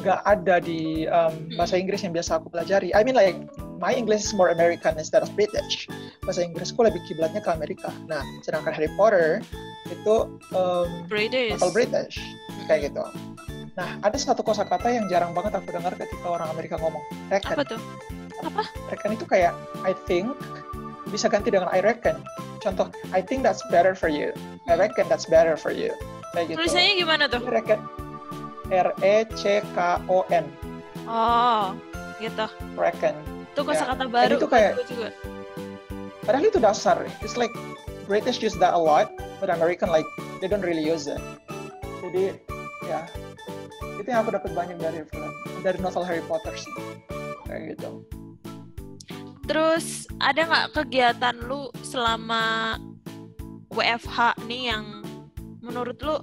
nggak 0.00 0.24
ada 0.24 0.56
di 0.56 1.04
em, 1.04 1.52
bahasa 1.60 1.76
Inggris 1.76 2.00
yang 2.00 2.16
biasa 2.16 2.40
aku 2.40 2.48
pelajari. 2.48 2.88
I 2.96 3.04
mean 3.04 3.12
like 3.12 3.36
my 3.78 3.92
English 3.94 4.24
is 4.28 4.32
more 4.36 4.50
American 4.50 4.96
instead 4.98 5.22
of 5.22 5.30
British. 5.38 5.86
Bahasa 6.22 6.46
Inggrisku 6.46 6.80
lebih 6.82 7.00
kiblatnya 7.06 7.42
ke 7.42 7.50
Amerika. 7.50 7.90
Nah, 8.08 8.22
sedangkan 8.42 8.72
Harry 8.72 8.90
Potter 8.96 9.44
itu 9.92 10.14
em, 10.54 10.88
British. 11.08 11.60
British 11.72 12.16
kayak 12.64 12.92
gitu. 12.92 13.04
Nah, 13.74 13.98
ada 14.06 14.16
satu 14.16 14.46
kosakata 14.46 14.86
yang 14.86 15.10
jarang 15.10 15.34
banget 15.34 15.58
aku 15.58 15.74
dengar 15.74 15.92
ketika 15.98 16.26
orang 16.30 16.48
Amerika 16.54 16.78
ngomong. 16.78 17.02
Reckon. 17.28 17.58
Apa 17.58 17.64
tuh? 17.76 17.80
Reckon 18.92 19.18
itu 19.18 19.26
kayak 19.26 19.52
I 19.82 19.92
think 20.06 20.32
bisa 21.10 21.26
ganti 21.28 21.50
dengan 21.50 21.68
I 21.74 21.82
reckon. 21.82 22.22
Contoh, 22.62 22.88
I 23.12 23.20
think 23.20 23.44
that's 23.44 23.60
better 23.68 23.92
for 23.92 24.08
you. 24.08 24.32
I 24.70 24.78
reckon 24.80 25.04
that's 25.10 25.28
better 25.28 25.58
for 25.58 25.74
you. 25.74 25.92
Kayak 26.32 26.54
gitu. 26.54 26.58
Tulisannya 26.64 26.92
gimana 26.96 27.24
tuh? 27.28 27.42
Reckon. 27.44 27.80
R 28.72 28.96
E 29.04 29.28
C 29.36 29.60
K 29.76 29.78
O 30.08 30.24
N. 30.32 30.48
Oh, 31.04 31.76
gitu. 32.16 32.48
Reckon. 32.80 33.33
Itu 33.54 33.62
Ya. 33.62 33.66
kosakata 33.70 34.04
baru 34.10 34.34
itu 34.34 34.48
kayak- 34.50 34.74
juga. 34.90 35.08
Padahal 36.26 36.44
itu 36.50 36.58
dasar. 36.58 36.96
It's 37.22 37.38
like 37.38 37.54
British 38.10 38.42
use 38.42 38.58
that 38.58 38.74
a 38.74 38.80
lot, 38.80 39.14
but 39.38 39.46
American 39.46 39.94
like 39.94 40.08
they 40.42 40.50
don't 40.50 40.64
really 40.64 40.82
use 40.82 41.06
it. 41.06 41.22
Jadi 42.02 42.34
ya 42.84 43.06
itu 44.02 44.08
yang 44.10 44.26
aku 44.26 44.34
dapat 44.34 44.50
banyak 44.52 44.76
dari 44.82 45.06
film 45.06 45.30
dari 45.62 45.78
novel 45.78 46.02
Harry 46.02 46.24
Potter 46.26 46.52
sih. 46.58 46.72
Kayak 47.46 47.78
gitu. 47.78 48.02
Terus 49.46 50.10
ada 50.18 50.40
nggak 50.42 50.68
kegiatan 50.74 51.36
lu 51.46 51.70
selama 51.86 52.74
WFH 53.70 54.34
nih 54.50 54.74
yang 54.74 55.04
menurut 55.62 56.00
lu 56.02 56.18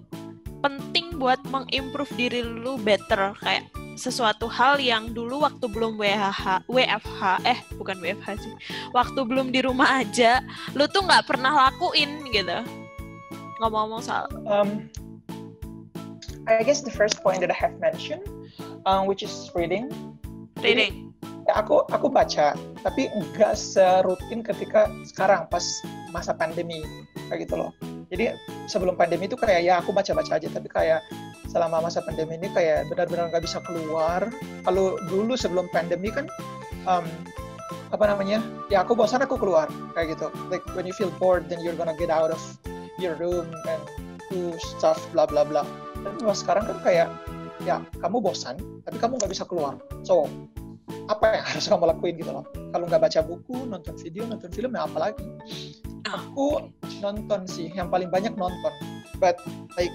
penting 0.62 1.18
buat 1.18 1.42
mengimprove 1.50 2.12
diri 2.18 2.44
lu 2.46 2.78
better 2.78 3.34
kayak 3.42 3.66
sesuatu 4.02 4.50
hal 4.50 4.82
yang 4.82 5.14
dulu 5.14 5.46
waktu 5.46 5.70
belum 5.70 6.02
WFH, 6.02 6.66
WFH 6.66 7.22
eh 7.46 7.62
bukan 7.78 8.02
WFH 8.02 8.42
sih, 8.42 8.54
waktu 8.98 9.22
belum 9.22 9.54
di 9.54 9.62
rumah 9.62 10.02
aja, 10.02 10.42
lu 10.74 10.90
tuh 10.90 11.06
nggak 11.06 11.30
pernah 11.30 11.70
lakuin 11.70 12.26
gitu. 12.34 12.66
Ngomong-ngomong 13.62 14.02
soal 14.02 14.26
Um, 14.50 14.90
I 16.50 16.66
guess 16.66 16.82
the 16.82 16.90
first 16.90 17.22
point 17.22 17.46
that 17.46 17.54
I 17.54 17.58
have 17.62 17.78
mentioned, 17.78 18.26
um, 18.90 19.06
which 19.06 19.22
is 19.22 19.54
reading. 19.54 19.94
reading. 20.66 21.14
Ya, 21.46 21.62
aku 21.62 21.86
aku 21.94 22.10
baca, 22.10 22.58
tapi 22.82 23.10
nggak 23.14 23.54
serutin 23.54 24.42
ketika 24.42 24.90
sekarang 25.06 25.46
pas 25.54 25.64
masa 26.10 26.34
pandemi 26.34 26.82
kayak 27.30 27.46
gitu 27.46 27.62
loh. 27.62 27.72
Jadi 28.12 28.36
sebelum 28.68 29.00
pandemi 29.00 29.32
itu 29.32 29.40
kayak 29.40 29.64
ya 29.64 29.80
aku 29.80 29.96
baca-baca 29.96 30.36
aja, 30.36 30.48
tapi 30.52 30.68
kayak 30.68 31.00
selama 31.48 31.88
masa 31.88 32.04
pandemi 32.04 32.36
ini 32.36 32.52
kayak 32.52 32.92
benar-benar 32.92 33.32
nggak 33.32 33.44
bisa 33.48 33.64
keluar. 33.64 34.28
Kalau 34.68 35.00
dulu 35.08 35.40
sebelum 35.40 35.72
pandemi 35.72 36.12
kan 36.12 36.28
um, 36.86 37.08
apa 37.96 38.04
namanya? 38.12 38.44
Ya 38.68 38.84
aku 38.84 39.00
bosan 39.00 39.24
aku 39.24 39.40
keluar 39.40 39.72
kayak 39.96 40.20
gitu. 40.20 40.28
Like 40.52 40.64
when 40.76 40.84
you 40.84 40.96
feel 40.96 41.12
bored, 41.24 41.48
then 41.48 41.64
you're 41.64 41.76
gonna 41.76 41.96
get 41.96 42.12
out 42.12 42.36
of 42.36 42.42
your 43.00 43.16
room 43.16 43.48
and 43.68 43.82
do 44.28 44.52
stuff 44.60 45.00
bla 45.16 45.24
bla 45.24 45.48
bla. 45.48 45.64
Tapi 46.04 46.16
kalau 46.20 46.36
sekarang 46.36 46.64
kan 46.68 46.78
kayak 46.84 47.08
ya 47.64 47.80
kamu 48.04 48.20
bosan, 48.20 48.60
tapi 48.84 49.00
kamu 49.00 49.16
nggak 49.24 49.32
bisa 49.32 49.48
keluar. 49.48 49.80
So 50.04 50.28
apa 51.08 51.40
yang 51.40 51.46
harus 51.48 51.66
kamu 51.68 51.86
lakuin 51.88 52.16
gitu 52.20 52.32
loh 52.32 52.46
kalau 52.72 52.86
nggak 52.88 53.02
baca 53.04 53.20
buku 53.24 53.56
nonton 53.68 53.96
video 54.00 54.28
nonton 54.28 54.52
film 54.52 54.76
ya 54.76 54.84
apa 54.88 54.98
lagi 55.00 55.24
aku 56.10 56.72
nonton 57.02 57.46
sih 57.46 57.70
yang 57.74 57.90
paling 57.92 58.10
banyak 58.10 58.34
nonton 58.38 58.74
but 59.22 59.38
like 59.78 59.94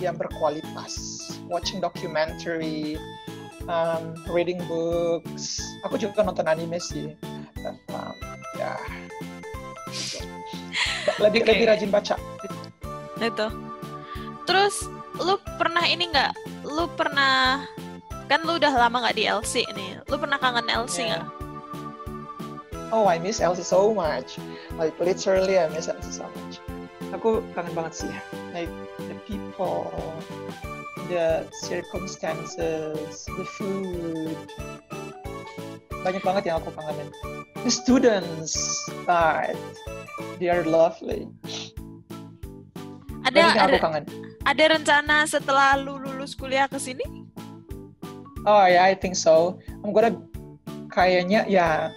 yang 0.00 0.16
berkualitas 0.16 1.20
watching 1.48 1.80
documentary 1.80 2.96
um, 3.68 4.16
reading 4.32 4.60
books 4.64 5.60
aku 5.84 6.00
juga 6.00 6.24
nonton 6.24 6.48
anime 6.48 6.80
sih 6.80 7.12
Dan, 7.60 7.76
um, 7.92 8.16
ya 8.56 8.72
lebih 11.24 11.44
Oke. 11.44 11.50
lebih 11.52 11.64
rajin 11.68 11.90
baca 11.92 12.16
itu. 13.20 13.46
Terus 14.48 14.88
lu 15.20 15.36
pernah 15.60 15.84
ini 15.84 16.08
nggak? 16.08 16.32
Lu 16.64 16.88
pernah 16.96 17.62
kan 18.26 18.40
lu 18.46 18.56
udah 18.56 18.72
lama 18.72 19.04
nggak 19.06 19.16
di 19.18 19.24
LC 19.28 19.68
nih. 19.76 20.00
Lu 20.08 20.16
pernah 20.16 20.40
kangen 20.40 20.66
LC 20.66 21.04
Yeah. 21.04 21.20
nggak? 21.20 21.26
Oh, 22.90 23.06
I 23.06 23.22
miss 23.22 23.38
Elsie 23.38 23.62
so 23.62 23.94
much. 23.94 24.34
Like 24.80 24.96
literally, 24.96 25.60
I 25.60 25.68
miss 25.68 25.92
Elsie 25.92 26.08
so 26.08 26.24
much. 26.24 26.56
Aku 27.12 27.44
kangen 27.52 27.76
banget 27.76 28.00
sih. 28.00 28.12
Like 28.56 28.72
the 28.96 29.12
people, 29.28 29.92
the 31.12 31.44
circumstances, 31.52 33.28
the 33.28 33.44
food. 33.60 34.40
Banyak 36.00 36.24
banget 36.24 36.48
yang 36.48 36.64
aku 36.64 36.72
kangenin. 36.72 37.12
The 37.60 37.68
students, 37.68 38.56
but 39.04 39.52
they 40.40 40.48
are 40.48 40.64
lovely. 40.64 41.28
Ada 43.28 43.36
Banyak 43.36 43.36
yang 43.36 43.52
ada, 43.60 43.76
aku 43.76 43.84
kangen. 43.84 44.04
ada 44.48 44.64
rencana 44.80 45.16
setelah 45.28 45.76
lu 45.76 46.00
lulus 46.00 46.32
kuliah 46.32 46.64
ke 46.64 46.80
sini? 46.80 47.04
Oh 48.48 48.64
yeah, 48.64 48.88
I 48.88 48.96
think 48.96 49.12
so. 49.12 49.60
I'm 49.84 49.92
gonna 49.92 50.16
kayaknya 50.88 51.44
ya 51.44 51.92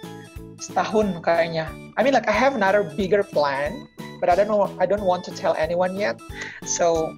setahun 0.60 1.24
kayaknya. 1.24 1.64
I 1.96 2.02
mean 2.02 2.12
like 2.12 2.26
I 2.28 2.34
have 2.34 2.54
another 2.54 2.82
bigger 2.82 3.22
plan, 3.22 3.86
but 4.18 4.28
I 4.28 4.34
don't 4.34 4.48
know. 4.48 4.66
I 4.82 4.86
don't 4.86 5.06
want 5.06 5.22
to 5.28 5.32
tell 5.32 5.54
anyone 5.54 5.94
yet. 5.94 6.18
So 6.66 7.14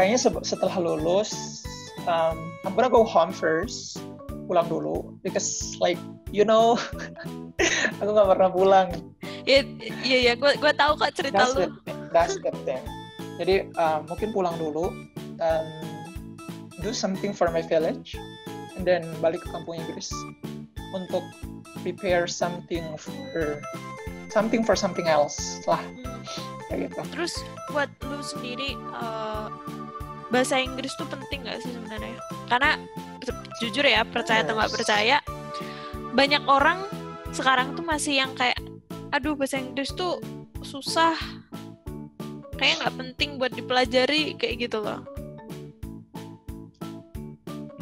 kayaknya 0.00 0.18
se- 0.24 0.46
setelah 0.56 0.80
lulus, 0.80 1.60
um, 2.08 2.52
I'm 2.64 2.72
gonna 2.72 2.88
go 2.88 3.04
home 3.04 3.32
first, 3.32 4.00
pulang 4.48 4.72
dulu, 4.72 5.20
because 5.20 5.76
like 5.84 6.00
you 6.32 6.48
know, 6.48 6.80
aku 8.00 8.08
nggak 8.08 8.28
pernah 8.32 8.50
pulang. 8.50 8.88
Iya 9.44 9.68
iya 10.04 10.18
ya, 10.30 10.32
gue 10.36 10.56
gue 10.56 10.72
tahu 10.72 10.92
kok 10.96 11.12
cerita 11.12 11.44
That's 11.44 11.54
lu. 11.56 11.60
the 11.84 11.92
that's 12.08 12.36
the 12.40 12.52
thing. 12.64 12.84
Jadi 13.36 13.72
um, 13.76 14.08
mungkin 14.08 14.32
pulang 14.32 14.56
dulu 14.56 14.92
dan 15.36 15.64
do 16.80 16.92
something 16.96 17.36
for 17.36 17.52
my 17.52 17.60
village, 17.60 18.16
and 18.76 18.84
then 18.88 19.04
balik 19.20 19.44
ke 19.44 19.48
kampung 19.52 19.80
Inggris 19.80 20.08
untuk 20.92 21.24
prepare 21.84 22.26
something 22.26 22.84
for 22.98 23.60
something 24.30 24.62
for 24.62 24.78
something 24.78 25.06
else 25.10 25.60
lah 25.66 25.82
Hmm. 25.82 26.22
kayak 26.70 26.90
gitu. 26.90 27.00
Terus 27.14 27.34
buat 27.70 27.90
lu 28.06 28.22
sendiri 28.22 28.78
eh, 28.78 29.46
bahasa 30.30 30.62
Inggris 30.62 30.94
tuh 30.94 31.10
penting 31.10 31.42
gak 31.42 31.58
sih 31.62 31.74
sebenarnya? 31.74 32.14
Karena 32.46 32.78
jujur 33.58 33.84
ya 33.84 34.06
percaya 34.06 34.40
atau 34.46 34.56
nggak 34.56 34.70
Yes. 34.72 34.76
percaya, 34.78 35.16
banyak 36.14 36.42
orang 36.46 36.86
sekarang 37.30 37.74
tuh 37.74 37.84
masih 37.84 38.22
yang 38.22 38.32
kayak, 38.38 38.56
aduh 39.10 39.34
bahasa 39.36 39.58
Inggris 39.60 39.92
tuh 39.92 40.22
susah, 40.62 41.18
kayak 42.56 42.80
nggak 42.80 42.94
penting 42.96 43.30
buat 43.36 43.52
dipelajari 43.52 44.38
kayak 44.38 44.70
gitu 44.70 44.80
loh. 44.80 45.02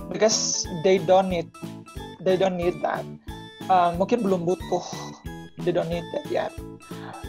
Because 0.09 0.65
they 0.83 0.97
don't 0.99 1.29
need 1.29 1.47
they 2.25 2.35
don't 2.35 2.57
need 2.57 2.81
that. 2.81 3.05
Uh, 3.69 3.93
mungkin 3.95 4.25
belum 4.25 4.49
butuh. 4.49 4.85
They 5.69 5.77
don't 5.77 5.93
need 5.93 6.09
that 6.17 6.25
yet. 6.33 6.49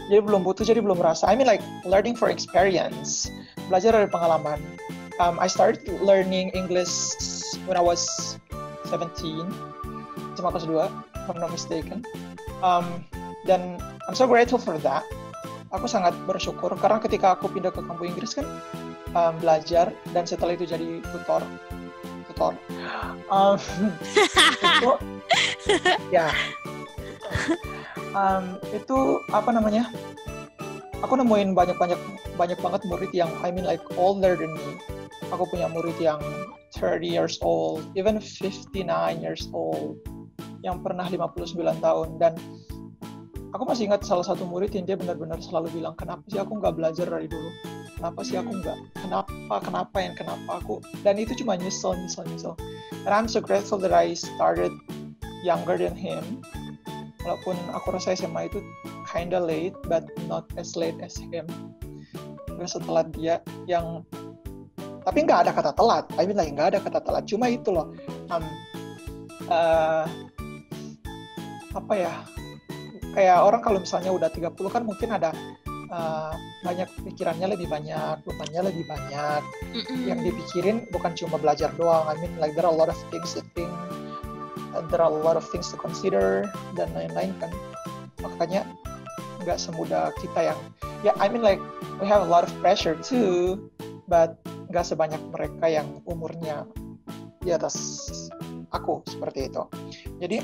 Jadi 0.08 0.24
belum 0.24 0.48
butuh, 0.48 0.64
jadi 0.64 0.80
belum 0.80 1.04
merasa. 1.04 1.28
I 1.28 1.36
mean 1.36 1.44
like 1.44 1.60
learning 1.84 2.16
for 2.16 2.32
experience. 2.32 3.28
Belajar 3.68 3.92
dari 3.92 4.08
pengalaman. 4.08 4.64
Um, 5.20 5.36
I 5.44 5.52
started 5.52 5.84
learning 6.00 6.56
English 6.56 6.88
when 7.68 7.76
I 7.76 7.84
was 7.84 8.08
17. 8.96 9.44
Cuma 10.40 10.56
kelas 10.56 10.64
2, 10.72 10.72
if 10.72 11.28
I'm 11.28 11.36
not 11.36 11.52
mistaken. 11.52 12.08
Um, 12.64 13.04
dan 13.44 13.76
I'm 14.08 14.16
so 14.16 14.24
grateful 14.24 14.56
for 14.56 14.80
that. 14.88 15.04
Aku 15.76 15.92
sangat 15.92 16.16
bersyukur 16.24 16.72
karena 16.80 17.04
ketika 17.04 17.36
aku 17.36 17.52
pindah 17.52 17.76
ke 17.76 17.84
kampung 17.84 18.08
Inggris 18.08 18.40
kan 18.40 18.48
um, 19.20 19.36
belajar 19.44 19.92
dan 20.16 20.24
setelah 20.24 20.56
itu 20.56 20.64
jadi 20.64 21.04
tutor 21.12 21.44
tutor 22.32 22.54
um, 23.30 23.60
itu 24.66 24.92
ya 26.10 26.34
um, 28.16 28.58
itu 28.74 29.22
apa 29.34 29.50
namanya? 29.54 29.90
Aku 31.06 31.16
nemuin 31.16 31.56
banyak-banyak 31.56 32.00
banyak 32.36 32.60
banget 32.60 32.82
murid 32.88 33.12
yang 33.16 33.32
I 33.44 33.52
mean 33.52 33.64
like 33.64 33.84
older 33.96 34.36
than 34.36 34.52
me. 34.56 34.80
Aku 35.32 35.46
punya 35.48 35.70
murid 35.70 35.96
yang 36.02 36.20
30 36.74 37.06
years 37.06 37.36
old, 37.42 37.86
even 37.94 38.18
59 38.18 38.74
years 39.22 39.46
old, 39.54 40.02
yang 40.66 40.82
pernah 40.82 41.06
59 41.06 41.56
tahun. 41.80 42.08
Dan 42.18 42.34
aku 43.54 43.64
masih 43.64 43.90
ingat 43.90 44.04
salah 44.04 44.26
satu 44.26 44.44
murid 44.44 44.74
yang 44.74 44.90
dia 44.90 44.98
benar-benar 44.98 45.40
selalu 45.40 45.82
bilang 45.82 45.94
kenapa 45.96 46.26
sih 46.28 46.42
aku 46.42 46.58
nggak 46.58 46.76
belajar 46.76 47.06
dari 47.08 47.30
dulu? 47.30 47.50
Kenapa 48.00 48.20
sih 48.24 48.40
aku 48.40 48.52
nggak 48.64 48.78
kenapa 49.04 49.56
kenapa 49.60 49.98
yang 50.00 50.16
kenapa 50.16 50.50
aku? 50.64 50.80
Dan 51.04 51.20
itu 51.20 51.36
cuma 51.44 51.60
nyesel 51.60 51.96
nyesel 52.00 52.24
nyesel. 52.28 52.54
And 53.08 53.12
I'm 53.16 53.28
so 53.32 53.40
grateful 53.40 53.80
that 53.84 53.96
I 53.96 54.16
started 54.16 54.72
younger 55.44 55.80
than 55.80 55.96
him 55.96 56.44
walaupun 57.26 57.56
aku 57.76 57.88
rasa 57.96 58.16
SMA 58.16 58.48
itu 58.48 58.64
kinda 59.08 59.40
late 59.40 59.76
but 59.88 60.08
not 60.30 60.48
as 60.56 60.74
late 60.80 60.98
as 61.04 61.16
him 61.20 61.46
Terus 62.60 62.76
setelah 62.76 63.08
dia 63.08 63.40
yang 63.72 64.04
tapi 65.08 65.24
nggak 65.24 65.48
ada 65.48 65.52
kata 65.56 65.72
telat 65.80 66.06
I 66.20 66.28
mean 66.28 66.36
like 66.36 66.52
nggak 66.52 66.76
ada 66.76 66.80
kata 66.84 67.00
telat 67.00 67.24
cuma 67.24 67.48
itu 67.48 67.72
loh 67.72 67.96
um, 68.28 68.44
uh, 69.48 70.06
apa 71.72 71.94
ya 71.96 72.14
kayak 73.16 73.38
orang 73.42 73.62
kalau 73.64 73.80
misalnya 73.80 74.12
udah 74.12 74.30
30 74.30 74.54
kan 74.70 74.84
mungkin 74.84 75.10
ada 75.16 75.32
uh, 75.90 76.34
banyak 76.62 76.90
pikirannya 77.06 77.48
lebih 77.56 77.68
banyak, 77.70 78.22
bebannya 78.24 78.62
lebih 78.70 78.86
banyak. 78.86 79.42
Mm-mm. 79.74 80.06
Yang 80.06 80.20
dipikirin 80.32 80.78
bukan 80.94 81.14
cuma 81.18 81.36
belajar 81.42 81.74
doang. 81.76 82.06
I 82.08 82.16
mean 82.22 82.36
like 82.38 82.54
there 82.54 82.66
are 82.66 82.74
a 82.74 82.78
lot 82.78 82.90
of 82.90 82.98
things 83.10 83.34
think, 83.56 83.70
uh, 83.70 83.79
there 84.88 85.04
are 85.04 85.12
a 85.12 85.22
lot 85.24 85.36
of 85.36 85.44
things 85.52 85.68
to 85.74 85.78
consider 85.78 86.48
dan 86.80 86.88
lain-lain 86.96 87.36
kan. 87.44 87.52
Makanya 88.24 88.64
nggak 89.44 89.60
semudah 89.60 90.12
kita 90.20 90.52
yang 90.52 90.60
ya 91.04 91.16
I 91.20 91.28
mean 91.28 91.44
like 91.44 91.60
we 92.00 92.08
have 92.08 92.24
a 92.24 92.30
lot 92.30 92.48
of 92.48 92.52
pressure 92.64 92.96
too, 93.00 93.68
but 94.08 94.40
nggak 94.72 94.88
sebanyak 94.88 95.20
mereka 95.36 95.68
yang 95.68 96.00
umurnya 96.08 96.64
di 97.44 97.52
atas 97.52 97.76
aku 98.72 99.04
seperti 99.08 99.52
itu. 99.52 99.64
Jadi 100.24 100.38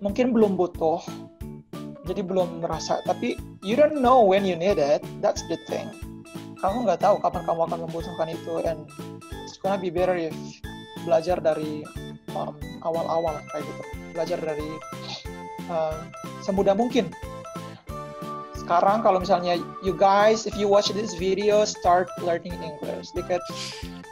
mungkin 0.00 0.32
belum 0.32 0.56
butuh 0.56 1.02
jadi 2.08 2.26
belum 2.26 2.64
merasa 2.64 2.98
tapi 3.06 3.38
you 3.62 3.78
don't 3.78 4.02
know 4.02 4.18
when 4.18 4.42
you 4.42 4.58
need 4.58 4.82
it 4.82 5.04
that's 5.22 5.44
the 5.46 5.60
thing 5.70 5.86
kamu 6.58 6.88
nggak 6.88 7.00
tahu 7.00 7.22
kapan 7.22 7.42
kamu 7.46 7.60
akan 7.70 7.78
membutuhkan 7.86 8.28
itu 8.32 8.54
and 8.66 8.80
it's 9.44 9.60
gonna 9.62 9.78
be 9.78 9.92
better 9.92 10.18
if 10.18 10.34
belajar 11.04 11.40
dari 11.40 11.84
um, 12.36 12.56
awal-awal 12.86 13.38
kayak 13.52 13.64
gitu. 13.64 13.82
Belajar 14.12 14.38
dari 14.40 14.70
uh, 15.68 15.96
semudah 16.44 16.74
mungkin. 16.74 17.12
Sekarang 18.56 19.02
kalau 19.02 19.18
misalnya 19.18 19.58
you 19.82 19.96
guys 19.96 20.46
if 20.46 20.54
you 20.54 20.70
watch 20.70 20.92
this 20.94 21.16
video 21.18 21.66
start 21.66 22.06
learning 22.22 22.54
English. 22.62 23.10
Because 23.12 23.44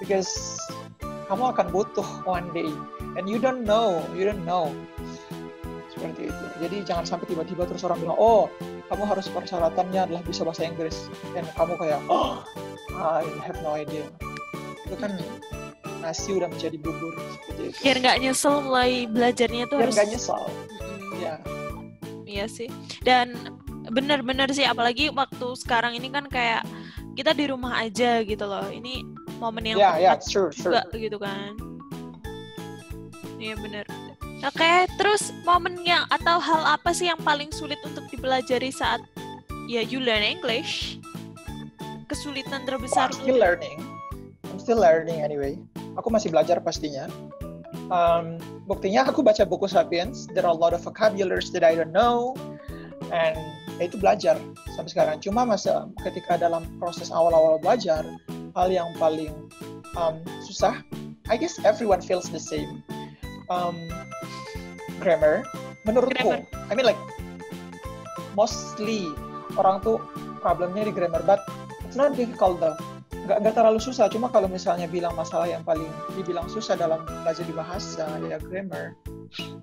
because 0.02 0.30
kamu 1.28 1.54
akan 1.54 1.70
butuh 1.70 2.06
one 2.26 2.50
day. 2.56 2.68
And 3.18 3.26
you 3.26 3.42
don't 3.42 3.62
know 3.62 4.02
you 4.14 4.26
don't 4.26 4.42
know. 4.46 4.70
Seperti 5.94 6.30
itu. 6.30 6.44
Jadi 6.62 6.76
jangan 6.86 7.04
sampai 7.06 7.26
tiba-tiba 7.26 7.66
terus 7.66 7.82
orang 7.82 7.98
bilang, 7.98 8.18
oh 8.20 8.46
kamu 8.86 9.02
harus 9.04 9.26
persyaratannya 9.28 10.00
adalah 10.06 10.22
bisa 10.24 10.46
bahasa 10.46 10.64
Inggris, 10.64 11.10
dan 11.36 11.44
kamu 11.58 11.76
kayak, 11.76 12.00
oh 12.08 12.40
I 12.94 13.26
have 13.44 13.58
no 13.60 13.74
idea. 13.74 14.06
Itu 14.86 14.96
kan 14.96 15.12
nasi 16.08 16.40
udah 16.40 16.48
menjadi 16.48 16.80
bubur 16.80 17.12
seperti 17.36 17.62
itu. 17.68 17.78
Biar 17.84 17.96
nggak 18.00 18.16
nyesel 18.24 18.54
mulai 18.64 19.04
belajarnya 19.04 19.64
tuh 19.68 19.76
Biar 19.76 19.84
harus. 19.84 19.96
nggak 20.00 20.08
nyesal. 20.16 20.42
Mm-mm. 20.48 21.20
Ya, 21.20 21.34
Iya 22.24 22.44
sih. 22.48 22.68
Dan 23.04 23.36
benar-benar 23.92 24.48
sih 24.56 24.64
apalagi 24.64 25.12
waktu 25.12 25.48
sekarang 25.60 25.92
ini 25.96 26.08
kan 26.08 26.24
kayak 26.32 26.64
kita 27.12 27.36
di 27.36 27.44
rumah 27.52 27.76
aja 27.84 28.24
gitu 28.24 28.44
loh. 28.48 28.64
Ini 28.72 29.04
momen 29.36 29.68
yang 29.68 29.76
ya, 29.76 30.00
ya, 30.00 30.12
tepat 30.16 30.24
sure, 30.32 30.50
sure. 30.56 30.72
juga 30.72 30.82
gitu 30.96 31.18
kan. 31.20 31.52
Iya 33.36 33.54
benar. 33.60 33.84
Oke, 34.46 34.86
terus 34.96 35.34
momen 35.42 35.82
yang 35.82 36.06
atau 36.14 36.38
hal 36.38 36.62
apa 36.78 36.94
sih 36.94 37.10
yang 37.10 37.18
paling 37.26 37.50
sulit 37.50 37.78
untuk 37.82 38.06
dipelajari 38.08 38.70
saat 38.70 39.02
ya 39.66 39.84
you 39.84 40.00
learn 40.00 40.22
English? 40.24 40.96
Kesulitan 42.08 42.64
terbesar 42.64 43.12
I'm 43.12 43.20
still 43.20 43.36
learning. 43.36 43.78
I'm 44.48 44.58
still 44.62 44.80
learning 44.80 45.20
anyway. 45.20 45.58
Aku 45.98 46.14
masih 46.14 46.30
belajar 46.30 46.62
pastinya. 46.62 47.10
Um, 47.90 48.38
buktinya 48.64 49.04
aku 49.04 49.20
baca 49.20 49.42
buku 49.42 49.66
Sapiens. 49.66 50.30
There 50.30 50.46
are 50.46 50.54
a 50.54 50.56
lot 50.56 50.72
of 50.72 50.80
vocabularies 50.86 51.50
that 51.52 51.66
I 51.66 51.74
don't 51.74 51.92
know. 51.92 52.38
And 53.10 53.36
ya 53.82 53.90
itu 53.90 53.98
belajar 53.98 54.38
sampai 54.78 54.90
sekarang. 54.94 55.16
Cuma 55.24 55.42
masa 55.42 55.90
ketika 56.06 56.38
dalam 56.38 56.66
proses 56.78 57.10
awal-awal 57.10 57.58
belajar, 57.58 58.06
hal 58.54 58.68
yang 58.68 58.94
paling 59.00 59.32
um, 59.98 60.22
susah, 60.46 60.82
I 61.26 61.36
guess 61.36 61.58
everyone 61.66 62.04
feels 62.04 62.30
the 62.30 62.40
same. 62.40 62.84
Um, 63.48 63.88
grammar, 65.00 65.42
menurutku, 65.88 66.14
Grammar. 66.14 66.44
I 66.68 66.72
mean 66.76 66.84
like 66.84 67.00
mostly 68.36 69.08
orang 69.56 69.80
tuh 69.80 69.98
problemnya 70.44 70.86
di 70.86 70.92
grammar, 70.92 71.24
but 71.24 71.42
it's 71.86 71.96
not 71.96 72.14
difficult 72.14 72.60
though. 72.60 72.76
Nggak, 73.28 73.44
nggak 73.44 73.56
terlalu 73.60 73.76
susah, 73.76 74.08
cuma 74.08 74.32
kalau 74.32 74.48
misalnya 74.48 74.88
bilang 74.88 75.12
masalah 75.12 75.44
yang 75.44 75.60
paling 75.60 75.84
dibilang 76.16 76.48
susah 76.48 76.80
dalam 76.80 77.04
belajar 77.04 77.44
di 77.44 77.52
bahasa, 77.52 78.08
ya 78.24 78.40
grammar. 78.40 78.96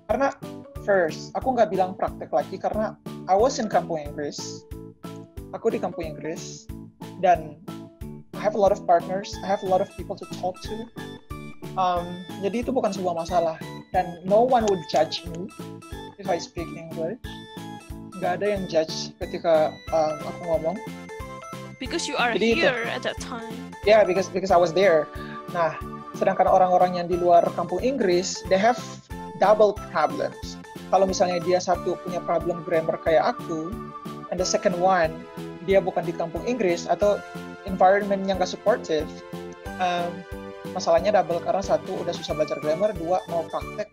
Karena 0.06 0.30
first, 0.86 1.34
aku 1.34 1.50
nggak 1.50 1.74
bilang 1.74 1.98
praktek 1.98 2.30
lagi 2.30 2.62
karena 2.62 2.94
I 3.26 3.34
was 3.34 3.58
in 3.58 3.66
kampung 3.66 4.06
Inggris. 4.06 4.38
Aku 5.50 5.74
di 5.74 5.82
kampung 5.82 6.06
Inggris 6.06 6.70
dan 7.18 7.58
I 8.38 8.38
have 8.38 8.54
a 8.54 8.60
lot 8.62 8.70
of 8.70 8.86
partners, 8.86 9.34
I 9.42 9.50
have 9.50 9.66
a 9.66 9.68
lot 9.68 9.82
of 9.82 9.90
people 9.98 10.14
to 10.14 10.26
talk 10.38 10.54
to. 10.62 10.86
Um, 11.74 12.22
jadi 12.46 12.62
itu 12.62 12.70
bukan 12.70 12.94
sebuah 12.94 13.18
masalah 13.18 13.58
dan 13.90 14.22
no 14.22 14.46
one 14.46 14.62
would 14.70 14.86
judge 14.86 15.26
me 15.26 15.50
if 16.22 16.30
I 16.30 16.38
speak 16.38 16.70
English. 16.70 17.18
Nggak 18.22 18.32
ada 18.38 18.46
yang 18.46 18.70
judge 18.70 19.10
ketika 19.18 19.74
um, 19.90 20.14
aku 20.22 20.42
ngomong. 20.54 20.78
Because 21.78 22.08
you 22.08 22.16
are 22.16 22.32
Jadi 22.34 22.56
itu. 22.56 22.64
here 22.64 22.84
at 22.90 23.02
that 23.04 23.18
time. 23.20 23.52
Yeah, 23.84 24.02
because 24.02 24.28
because 24.32 24.50
I 24.50 24.58
was 24.58 24.72
there. 24.72 25.06
Nah, 25.54 25.76
sedangkan 26.18 26.48
orang-orang 26.48 26.98
yang 26.98 27.06
di 27.06 27.16
luar 27.16 27.44
kampung 27.54 27.80
Inggris, 27.84 28.42
they 28.50 28.58
have 28.58 28.78
double 29.38 29.76
problems. 29.92 30.58
Kalau 30.88 31.04
misalnya 31.06 31.42
dia 31.42 31.58
satu 31.58 31.98
punya 32.06 32.22
problem 32.22 32.62
grammar 32.62 32.98
kayak 33.02 33.36
aku, 33.36 33.70
and 34.30 34.38
the 34.38 34.46
second 34.46 34.76
one 34.78 35.12
dia 35.66 35.82
bukan 35.82 36.06
di 36.06 36.14
kampung 36.14 36.46
Inggris 36.46 36.86
atau 36.86 37.18
environment 37.66 38.22
yang 38.30 38.38
gak 38.38 38.54
supportive, 38.54 39.10
um, 39.82 40.22
masalahnya 40.70 41.10
double 41.10 41.42
karena 41.42 41.58
satu 41.58 42.06
udah 42.06 42.14
susah 42.14 42.38
belajar 42.38 42.62
grammar, 42.62 42.94
dua 42.94 43.18
mau 43.26 43.42
praktek 43.50 43.90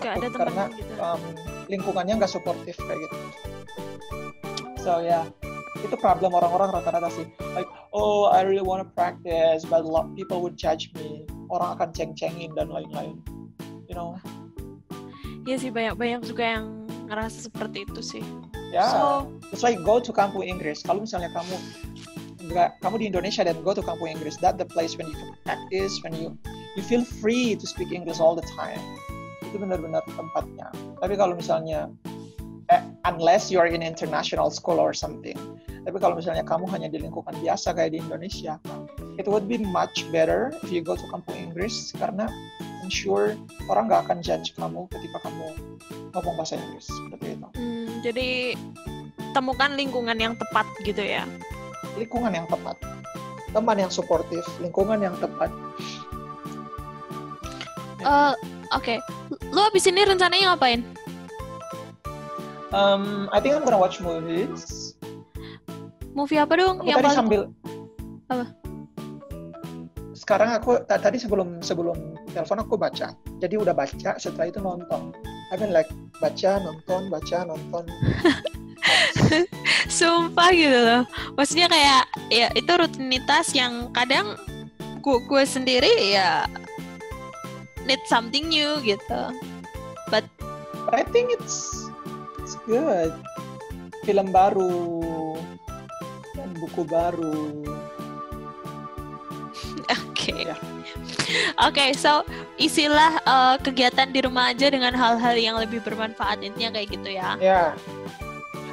Gak 0.00 0.24
ada 0.24 0.28
karena 0.32 0.64
gitu. 0.72 0.94
um, 1.02 1.20
lingkungannya 1.68 2.14
nggak 2.16 2.32
supportive 2.32 2.78
kayak 2.80 2.98
gitu. 3.04 3.16
So 4.80 5.04
ya, 5.04 5.20
yeah, 5.20 5.24
itu 5.84 5.96
problem 6.00 6.32
orang-orang 6.34 6.72
rata-rata 6.74 7.08
sih. 7.12 7.26
Like, 7.54 7.68
oh 7.92 8.28
I 8.32 8.42
really 8.44 8.64
wanna 8.64 8.88
practice, 8.96 9.64
but 9.68 9.84
a 9.84 9.88
lot 9.88 10.10
people 10.16 10.40
would 10.40 10.56
judge 10.56 10.90
me. 10.96 11.28
Orang 11.48 11.76
akan 11.80 11.88
ceng-cengin 11.96 12.52
dan 12.56 12.68
lain-lain. 12.72 13.20
You 13.88 13.96
know, 13.96 14.20
Iya 15.48 15.56
sih 15.56 15.70
banyak-banyak 15.72 16.28
juga 16.28 16.44
yang 16.60 16.84
ngerasa 17.08 17.48
seperti 17.48 17.88
itu 17.88 18.00
sih. 18.04 18.24
ya. 18.68 18.84
So, 18.92 19.32
It's 19.48 19.64
like 19.64 19.80
go 19.80 19.96
to 19.96 20.12
kampung 20.12 20.44
Inggris. 20.44 20.84
Kalau 20.84 21.00
misalnya 21.08 21.32
kamu 21.32 21.56
nggak 22.52 22.80
kamu 22.84 22.94
di 23.00 23.06
Indonesia 23.08 23.42
dan 23.44 23.56
go 23.64 23.72
to 23.72 23.80
kampung 23.80 24.12
Inggris, 24.12 24.36
that 24.44 24.60
the 24.60 24.68
place 24.68 24.96
when 25.00 25.08
you 25.08 25.16
can 25.16 25.32
practice, 25.48 25.96
when 26.04 26.12
you 26.12 26.36
you 26.76 26.84
feel 26.84 27.00
free 27.00 27.56
to 27.56 27.64
speak 27.64 27.96
English 27.96 28.20
all 28.20 28.36
the 28.36 28.44
time. 28.60 28.80
Itu 29.48 29.56
benar-benar 29.56 30.04
tempatnya. 30.04 30.68
Tapi 31.00 31.16
kalau 31.16 31.32
misalnya 31.32 31.88
unless 33.04 33.50
you 33.50 33.58
are 33.58 33.66
in 33.68 33.80
international 33.80 34.52
school 34.52 34.76
or 34.80 34.92
something. 34.92 35.36
Tapi 35.88 35.96
kalau 35.96 36.20
misalnya 36.20 36.44
kamu 36.44 36.68
hanya 36.68 36.88
di 36.92 37.00
lingkungan 37.00 37.32
biasa 37.40 37.72
kayak 37.72 37.96
di 37.96 37.98
Indonesia, 38.04 38.60
it 39.16 39.24
would 39.24 39.48
be 39.48 39.56
much 39.56 40.04
better 40.12 40.52
if 40.60 40.68
you 40.68 40.84
go 40.84 40.92
to 40.92 41.06
kampung 41.08 41.36
Inggris 41.36 41.96
karena 41.96 42.28
I'm 42.84 42.92
sure 42.92 43.32
orang 43.72 43.88
nggak 43.88 44.08
akan 44.08 44.18
judge 44.20 44.52
kamu 44.52 44.84
ketika 44.92 45.24
kamu 45.24 45.46
ngomong 46.12 46.34
bahasa 46.36 46.60
Inggris 46.60 46.88
seperti 46.88 47.36
itu. 47.36 47.48
hmm, 47.56 47.88
jadi 48.04 48.28
temukan 49.32 49.76
lingkungan 49.76 50.16
yang 50.20 50.34
tepat 50.36 50.68
gitu 50.84 51.00
ya. 51.00 51.24
lingkungan 51.96 52.30
yang 52.30 52.46
tepat, 52.46 52.78
teman 53.50 53.76
yang 53.80 53.90
suportif, 53.90 54.44
lingkungan 54.62 55.02
yang 55.02 55.16
tepat. 55.18 55.50
Eh, 57.98 58.34
Oke, 58.76 59.00
lu 59.48 59.60
abis 59.64 59.88
ini 59.88 60.04
rencananya 60.04 60.52
ngapain? 60.52 60.84
Um, 62.70 63.32
I 63.32 63.40
think 63.40 63.56
I'm 63.56 63.64
gonna 63.64 63.80
watch 63.80 64.00
movies. 64.00 64.92
Movie 66.12 66.36
apa 66.36 66.52
dong? 66.58 66.82
Aku 66.82 66.88
yang 66.88 66.98
tadi 67.00 67.06
paling 67.08 67.18
sambil 67.18 67.42
Apa? 68.28 68.46
Sekarang 70.12 70.50
aku 70.52 70.82
ta- 70.84 71.00
tadi 71.00 71.16
sebelum 71.16 71.64
sebelum 71.64 71.96
telepon 72.36 72.60
aku 72.60 72.76
baca. 72.76 73.16
Jadi 73.40 73.54
udah 73.56 73.72
baca, 73.72 74.20
setelah 74.20 74.52
itu 74.52 74.60
nonton. 74.60 75.16
I 75.48 75.56
mean 75.56 75.72
like 75.72 75.88
baca 76.20 76.60
nonton 76.60 77.08
baca 77.08 77.48
nonton 77.48 77.88
Sumpah 79.88 80.50
gitu 80.52 80.76
loh. 80.76 81.02
Maksudnya 81.40 81.72
kayak 81.72 82.04
ya 82.28 82.52
itu 82.52 82.68
rutinitas 82.68 83.56
yang 83.56 83.88
kadang 83.96 84.36
gue, 85.00 85.18
gue 85.24 85.44
sendiri 85.48 85.88
ya 86.12 86.44
need 87.88 88.00
something 88.04 88.52
new 88.52 88.76
gitu. 88.84 89.32
But 90.12 90.28
I 90.92 91.04
think 91.08 91.32
it's 91.32 91.87
good. 92.68 93.12
Film 94.04 94.28
baru 94.28 95.00
dan 96.36 96.48
buku 96.60 96.84
baru. 96.84 97.64
oke. 99.96 100.32
Ya. 100.36 100.56
Oke, 101.64 101.92
so 101.96 102.24
isilah 102.56 103.20
uh, 103.24 103.56
kegiatan 103.60 104.08
di 104.12 104.20
rumah 104.20 104.52
aja 104.52 104.68
dengan 104.68 104.92
hal-hal 104.92 105.34
yang 105.36 105.56
lebih 105.56 105.80
bermanfaat 105.84 106.44
intinya 106.44 106.76
kayak 106.76 106.88
gitu 106.92 107.08
ya. 107.16 107.36
Ya. 107.40 107.72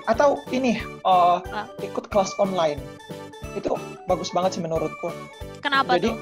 Atau 0.06 0.44
ini 0.52 0.78
uh, 1.08 1.40
Ah. 1.50 1.66
ikut 1.82 2.12
kelas 2.12 2.36
online. 2.38 2.80
Itu 3.56 3.80
bagus 4.06 4.30
banget 4.36 4.60
sih 4.60 4.62
menurutku. 4.64 5.10
Kenapa 5.64 5.96
Jadi 5.98 6.12
tuh? 6.12 6.18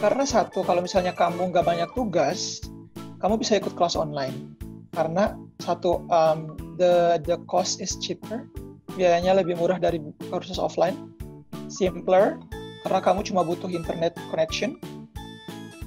karena 0.00 0.24
satu 0.24 0.64
kalau 0.64 0.80
misalnya 0.80 1.12
kamu 1.12 1.50
nggak 1.52 1.66
banyak 1.66 1.90
tugas, 1.92 2.60
kamu 3.20 3.36
bisa 3.40 3.58
ikut 3.60 3.74
kelas 3.76 3.96
online. 3.98 4.59
Karena 4.90 5.38
satu 5.62 6.02
um, 6.10 6.58
the 6.80 7.22
the 7.22 7.38
cost 7.46 7.78
is 7.78 7.94
cheaper, 8.02 8.46
biayanya 8.98 9.38
lebih 9.38 9.54
murah 9.60 9.78
dari 9.78 10.02
kursus 10.30 10.58
offline, 10.58 11.14
simpler 11.70 12.36
karena 12.82 13.00
kamu 13.04 13.20
cuma 13.22 13.44
butuh 13.44 13.68
internet 13.70 14.16
connection. 14.32 14.80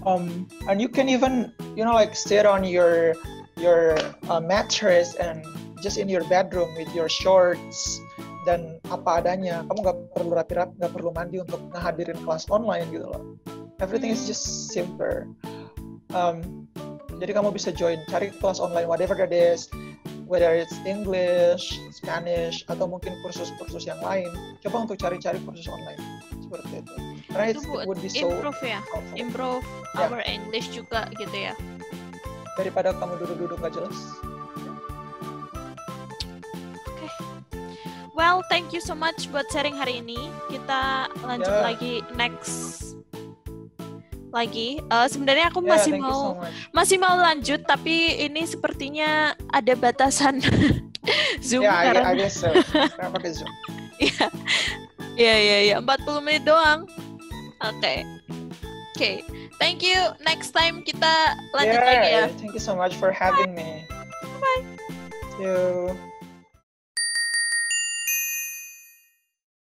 Um, 0.04 0.48
and 0.68 0.84
you 0.84 0.92
can 0.92 1.08
even 1.08 1.52
you 1.76 1.84
know 1.84 1.96
like 1.96 2.16
sit 2.16 2.44
on 2.44 2.68
your 2.68 3.16
your 3.56 3.96
uh, 4.28 4.44
mattress 4.44 5.16
and 5.16 5.44
just 5.80 6.00
in 6.00 6.08
your 6.08 6.24
bedroom 6.28 6.72
with 6.76 6.92
your 6.96 7.08
shorts 7.08 8.00
dan 8.48 8.80
apa 8.92 9.24
adanya. 9.24 9.64
Kamu 9.68 9.80
nggak 9.84 9.98
perlu 10.16 10.32
rapi-rapi, 10.36 10.74
nggak 10.80 10.94
perlu 10.96 11.10
mandi 11.16 11.40
untuk 11.40 11.60
ngehadirin 11.76 12.20
kelas 12.24 12.48
online 12.52 12.88
gitu 12.92 13.08
loh. 13.08 13.24
Everything 13.84 14.12
is 14.16 14.24
Hmm. 14.24 14.30
just 14.32 14.46
simpler. 14.72 15.28
Um, 16.16 16.63
jadi 17.24 17.40
kamu 17.40 17.56
bisa 17.56 17.72
join, 17.72 18.04
cari 18.12 18.36
kelas 18.36 18.60
online 18.60 18.84
whatever 18.84 19.16
that 19.16 19.32
is, 19.32 19.72
whether 20.28 20.52
it's 20.52 20.76
English, 20.84 21.72
Spanish, 21.96 22.68
atau 22.68 22.84
mungkin 22.84 23.16
kursus-kursus 23.24 23.88
yang 23.88 23.96
lain. 24.04 24.28
Coba 24.60 24.84
untuk 24.84 25.00
cari-cari 25.00 25.40
kursus 25.48 25.72
online 25.72 26.04
seperti 26.44 26.84
itu. 26.84 26.94
Karena 27.32 27.46
Itu 27.56 27.64
it 27.80 27.88
would 27.88 28.04
be 28.04 28.12
so 28.12 28.28
improve 28.28 28.60
ya, 28.60 28.84
helpful. 28.84 29.16
improve 29.16 29.64
Ya. 29.96 30.12
our 30.12 30.20
English 30.28 30.68
juga 30.76 31.08
gitu 31.16 31.32
ya. 31.32 31.56
daripada 32.60 32.92
kamu 32.94 33.18
duduk-duduk 33.24 33.58
gak 33.64 33.72
jelas. 33.72 33.98
Well, 38.14 38.46
thank 38.46 38.76
you 38.76 38.84
so 38.84 38.94
much 38.94 39.26
buat 39.34 39.50
sharing 39.50 39.74
hari 39.74 40.04
ini. 40.04 40.30
Kita 40.52 41.08
lanjut 41.26 41.50
Ya. 41.50 41.72
lagi 41.72 41.94
next 42.14 42.83
lagi. 44.34 44.82
Eh, 44.82 45.08
Sebenarnya 45.08 45.48
aku 45.48 45.62
Ya, 45.62 45.70
masih 45.72 45.92
thank 45.94 46.04
mau 46.04 46.18
so 46.18 46.30
much. 46.42 46.54
masih 46.74 46.98
mau 46.98 47.16
lanjut, 47.16 47.62
tapi 47.64 47.96
ini 48.20 48.44
sepertinya 48.44 49.10
ada 49.48 49.74
batasan 49.74 50.42
Zoom 51.48 51.64
Ya, 51.64 51.72
I, 51.72 51.86
karena 51.94 52.10
I 52.10 52.16
guess 52.18 52.42
so. 52.42 52.50
Zoom. 53.24 53.52
Iya. 54.02 54.26
Iya, 55.14 55.36
iya, 55.38 55.58
iya. 55.64 55.76
40 55.78 56.26
menit 56.26 56.44
doang. 56.44 56.90
Oke. 57.62 58.02
Oke. 58.92 59.22
Thank 59.62 59.86
you. 59.86 59.96
Next 60.20 60.50
time 60.52 60.82
kita 60.82 61.38
lanjut 61.54 61.78
lagi 61.80 62.08
ya. 62.10 62.26
Yeah, 62.26 62.28
thank 62.36 62.52
you 62.52 62.60
so 62.60 62.74
much 62.74 62.98
for 62.98 63.14
having 63.14 63.54
me. 63.54 63.86
Bye. 64.42 64.66
See 65.38 65.46
you. 65.46 65.94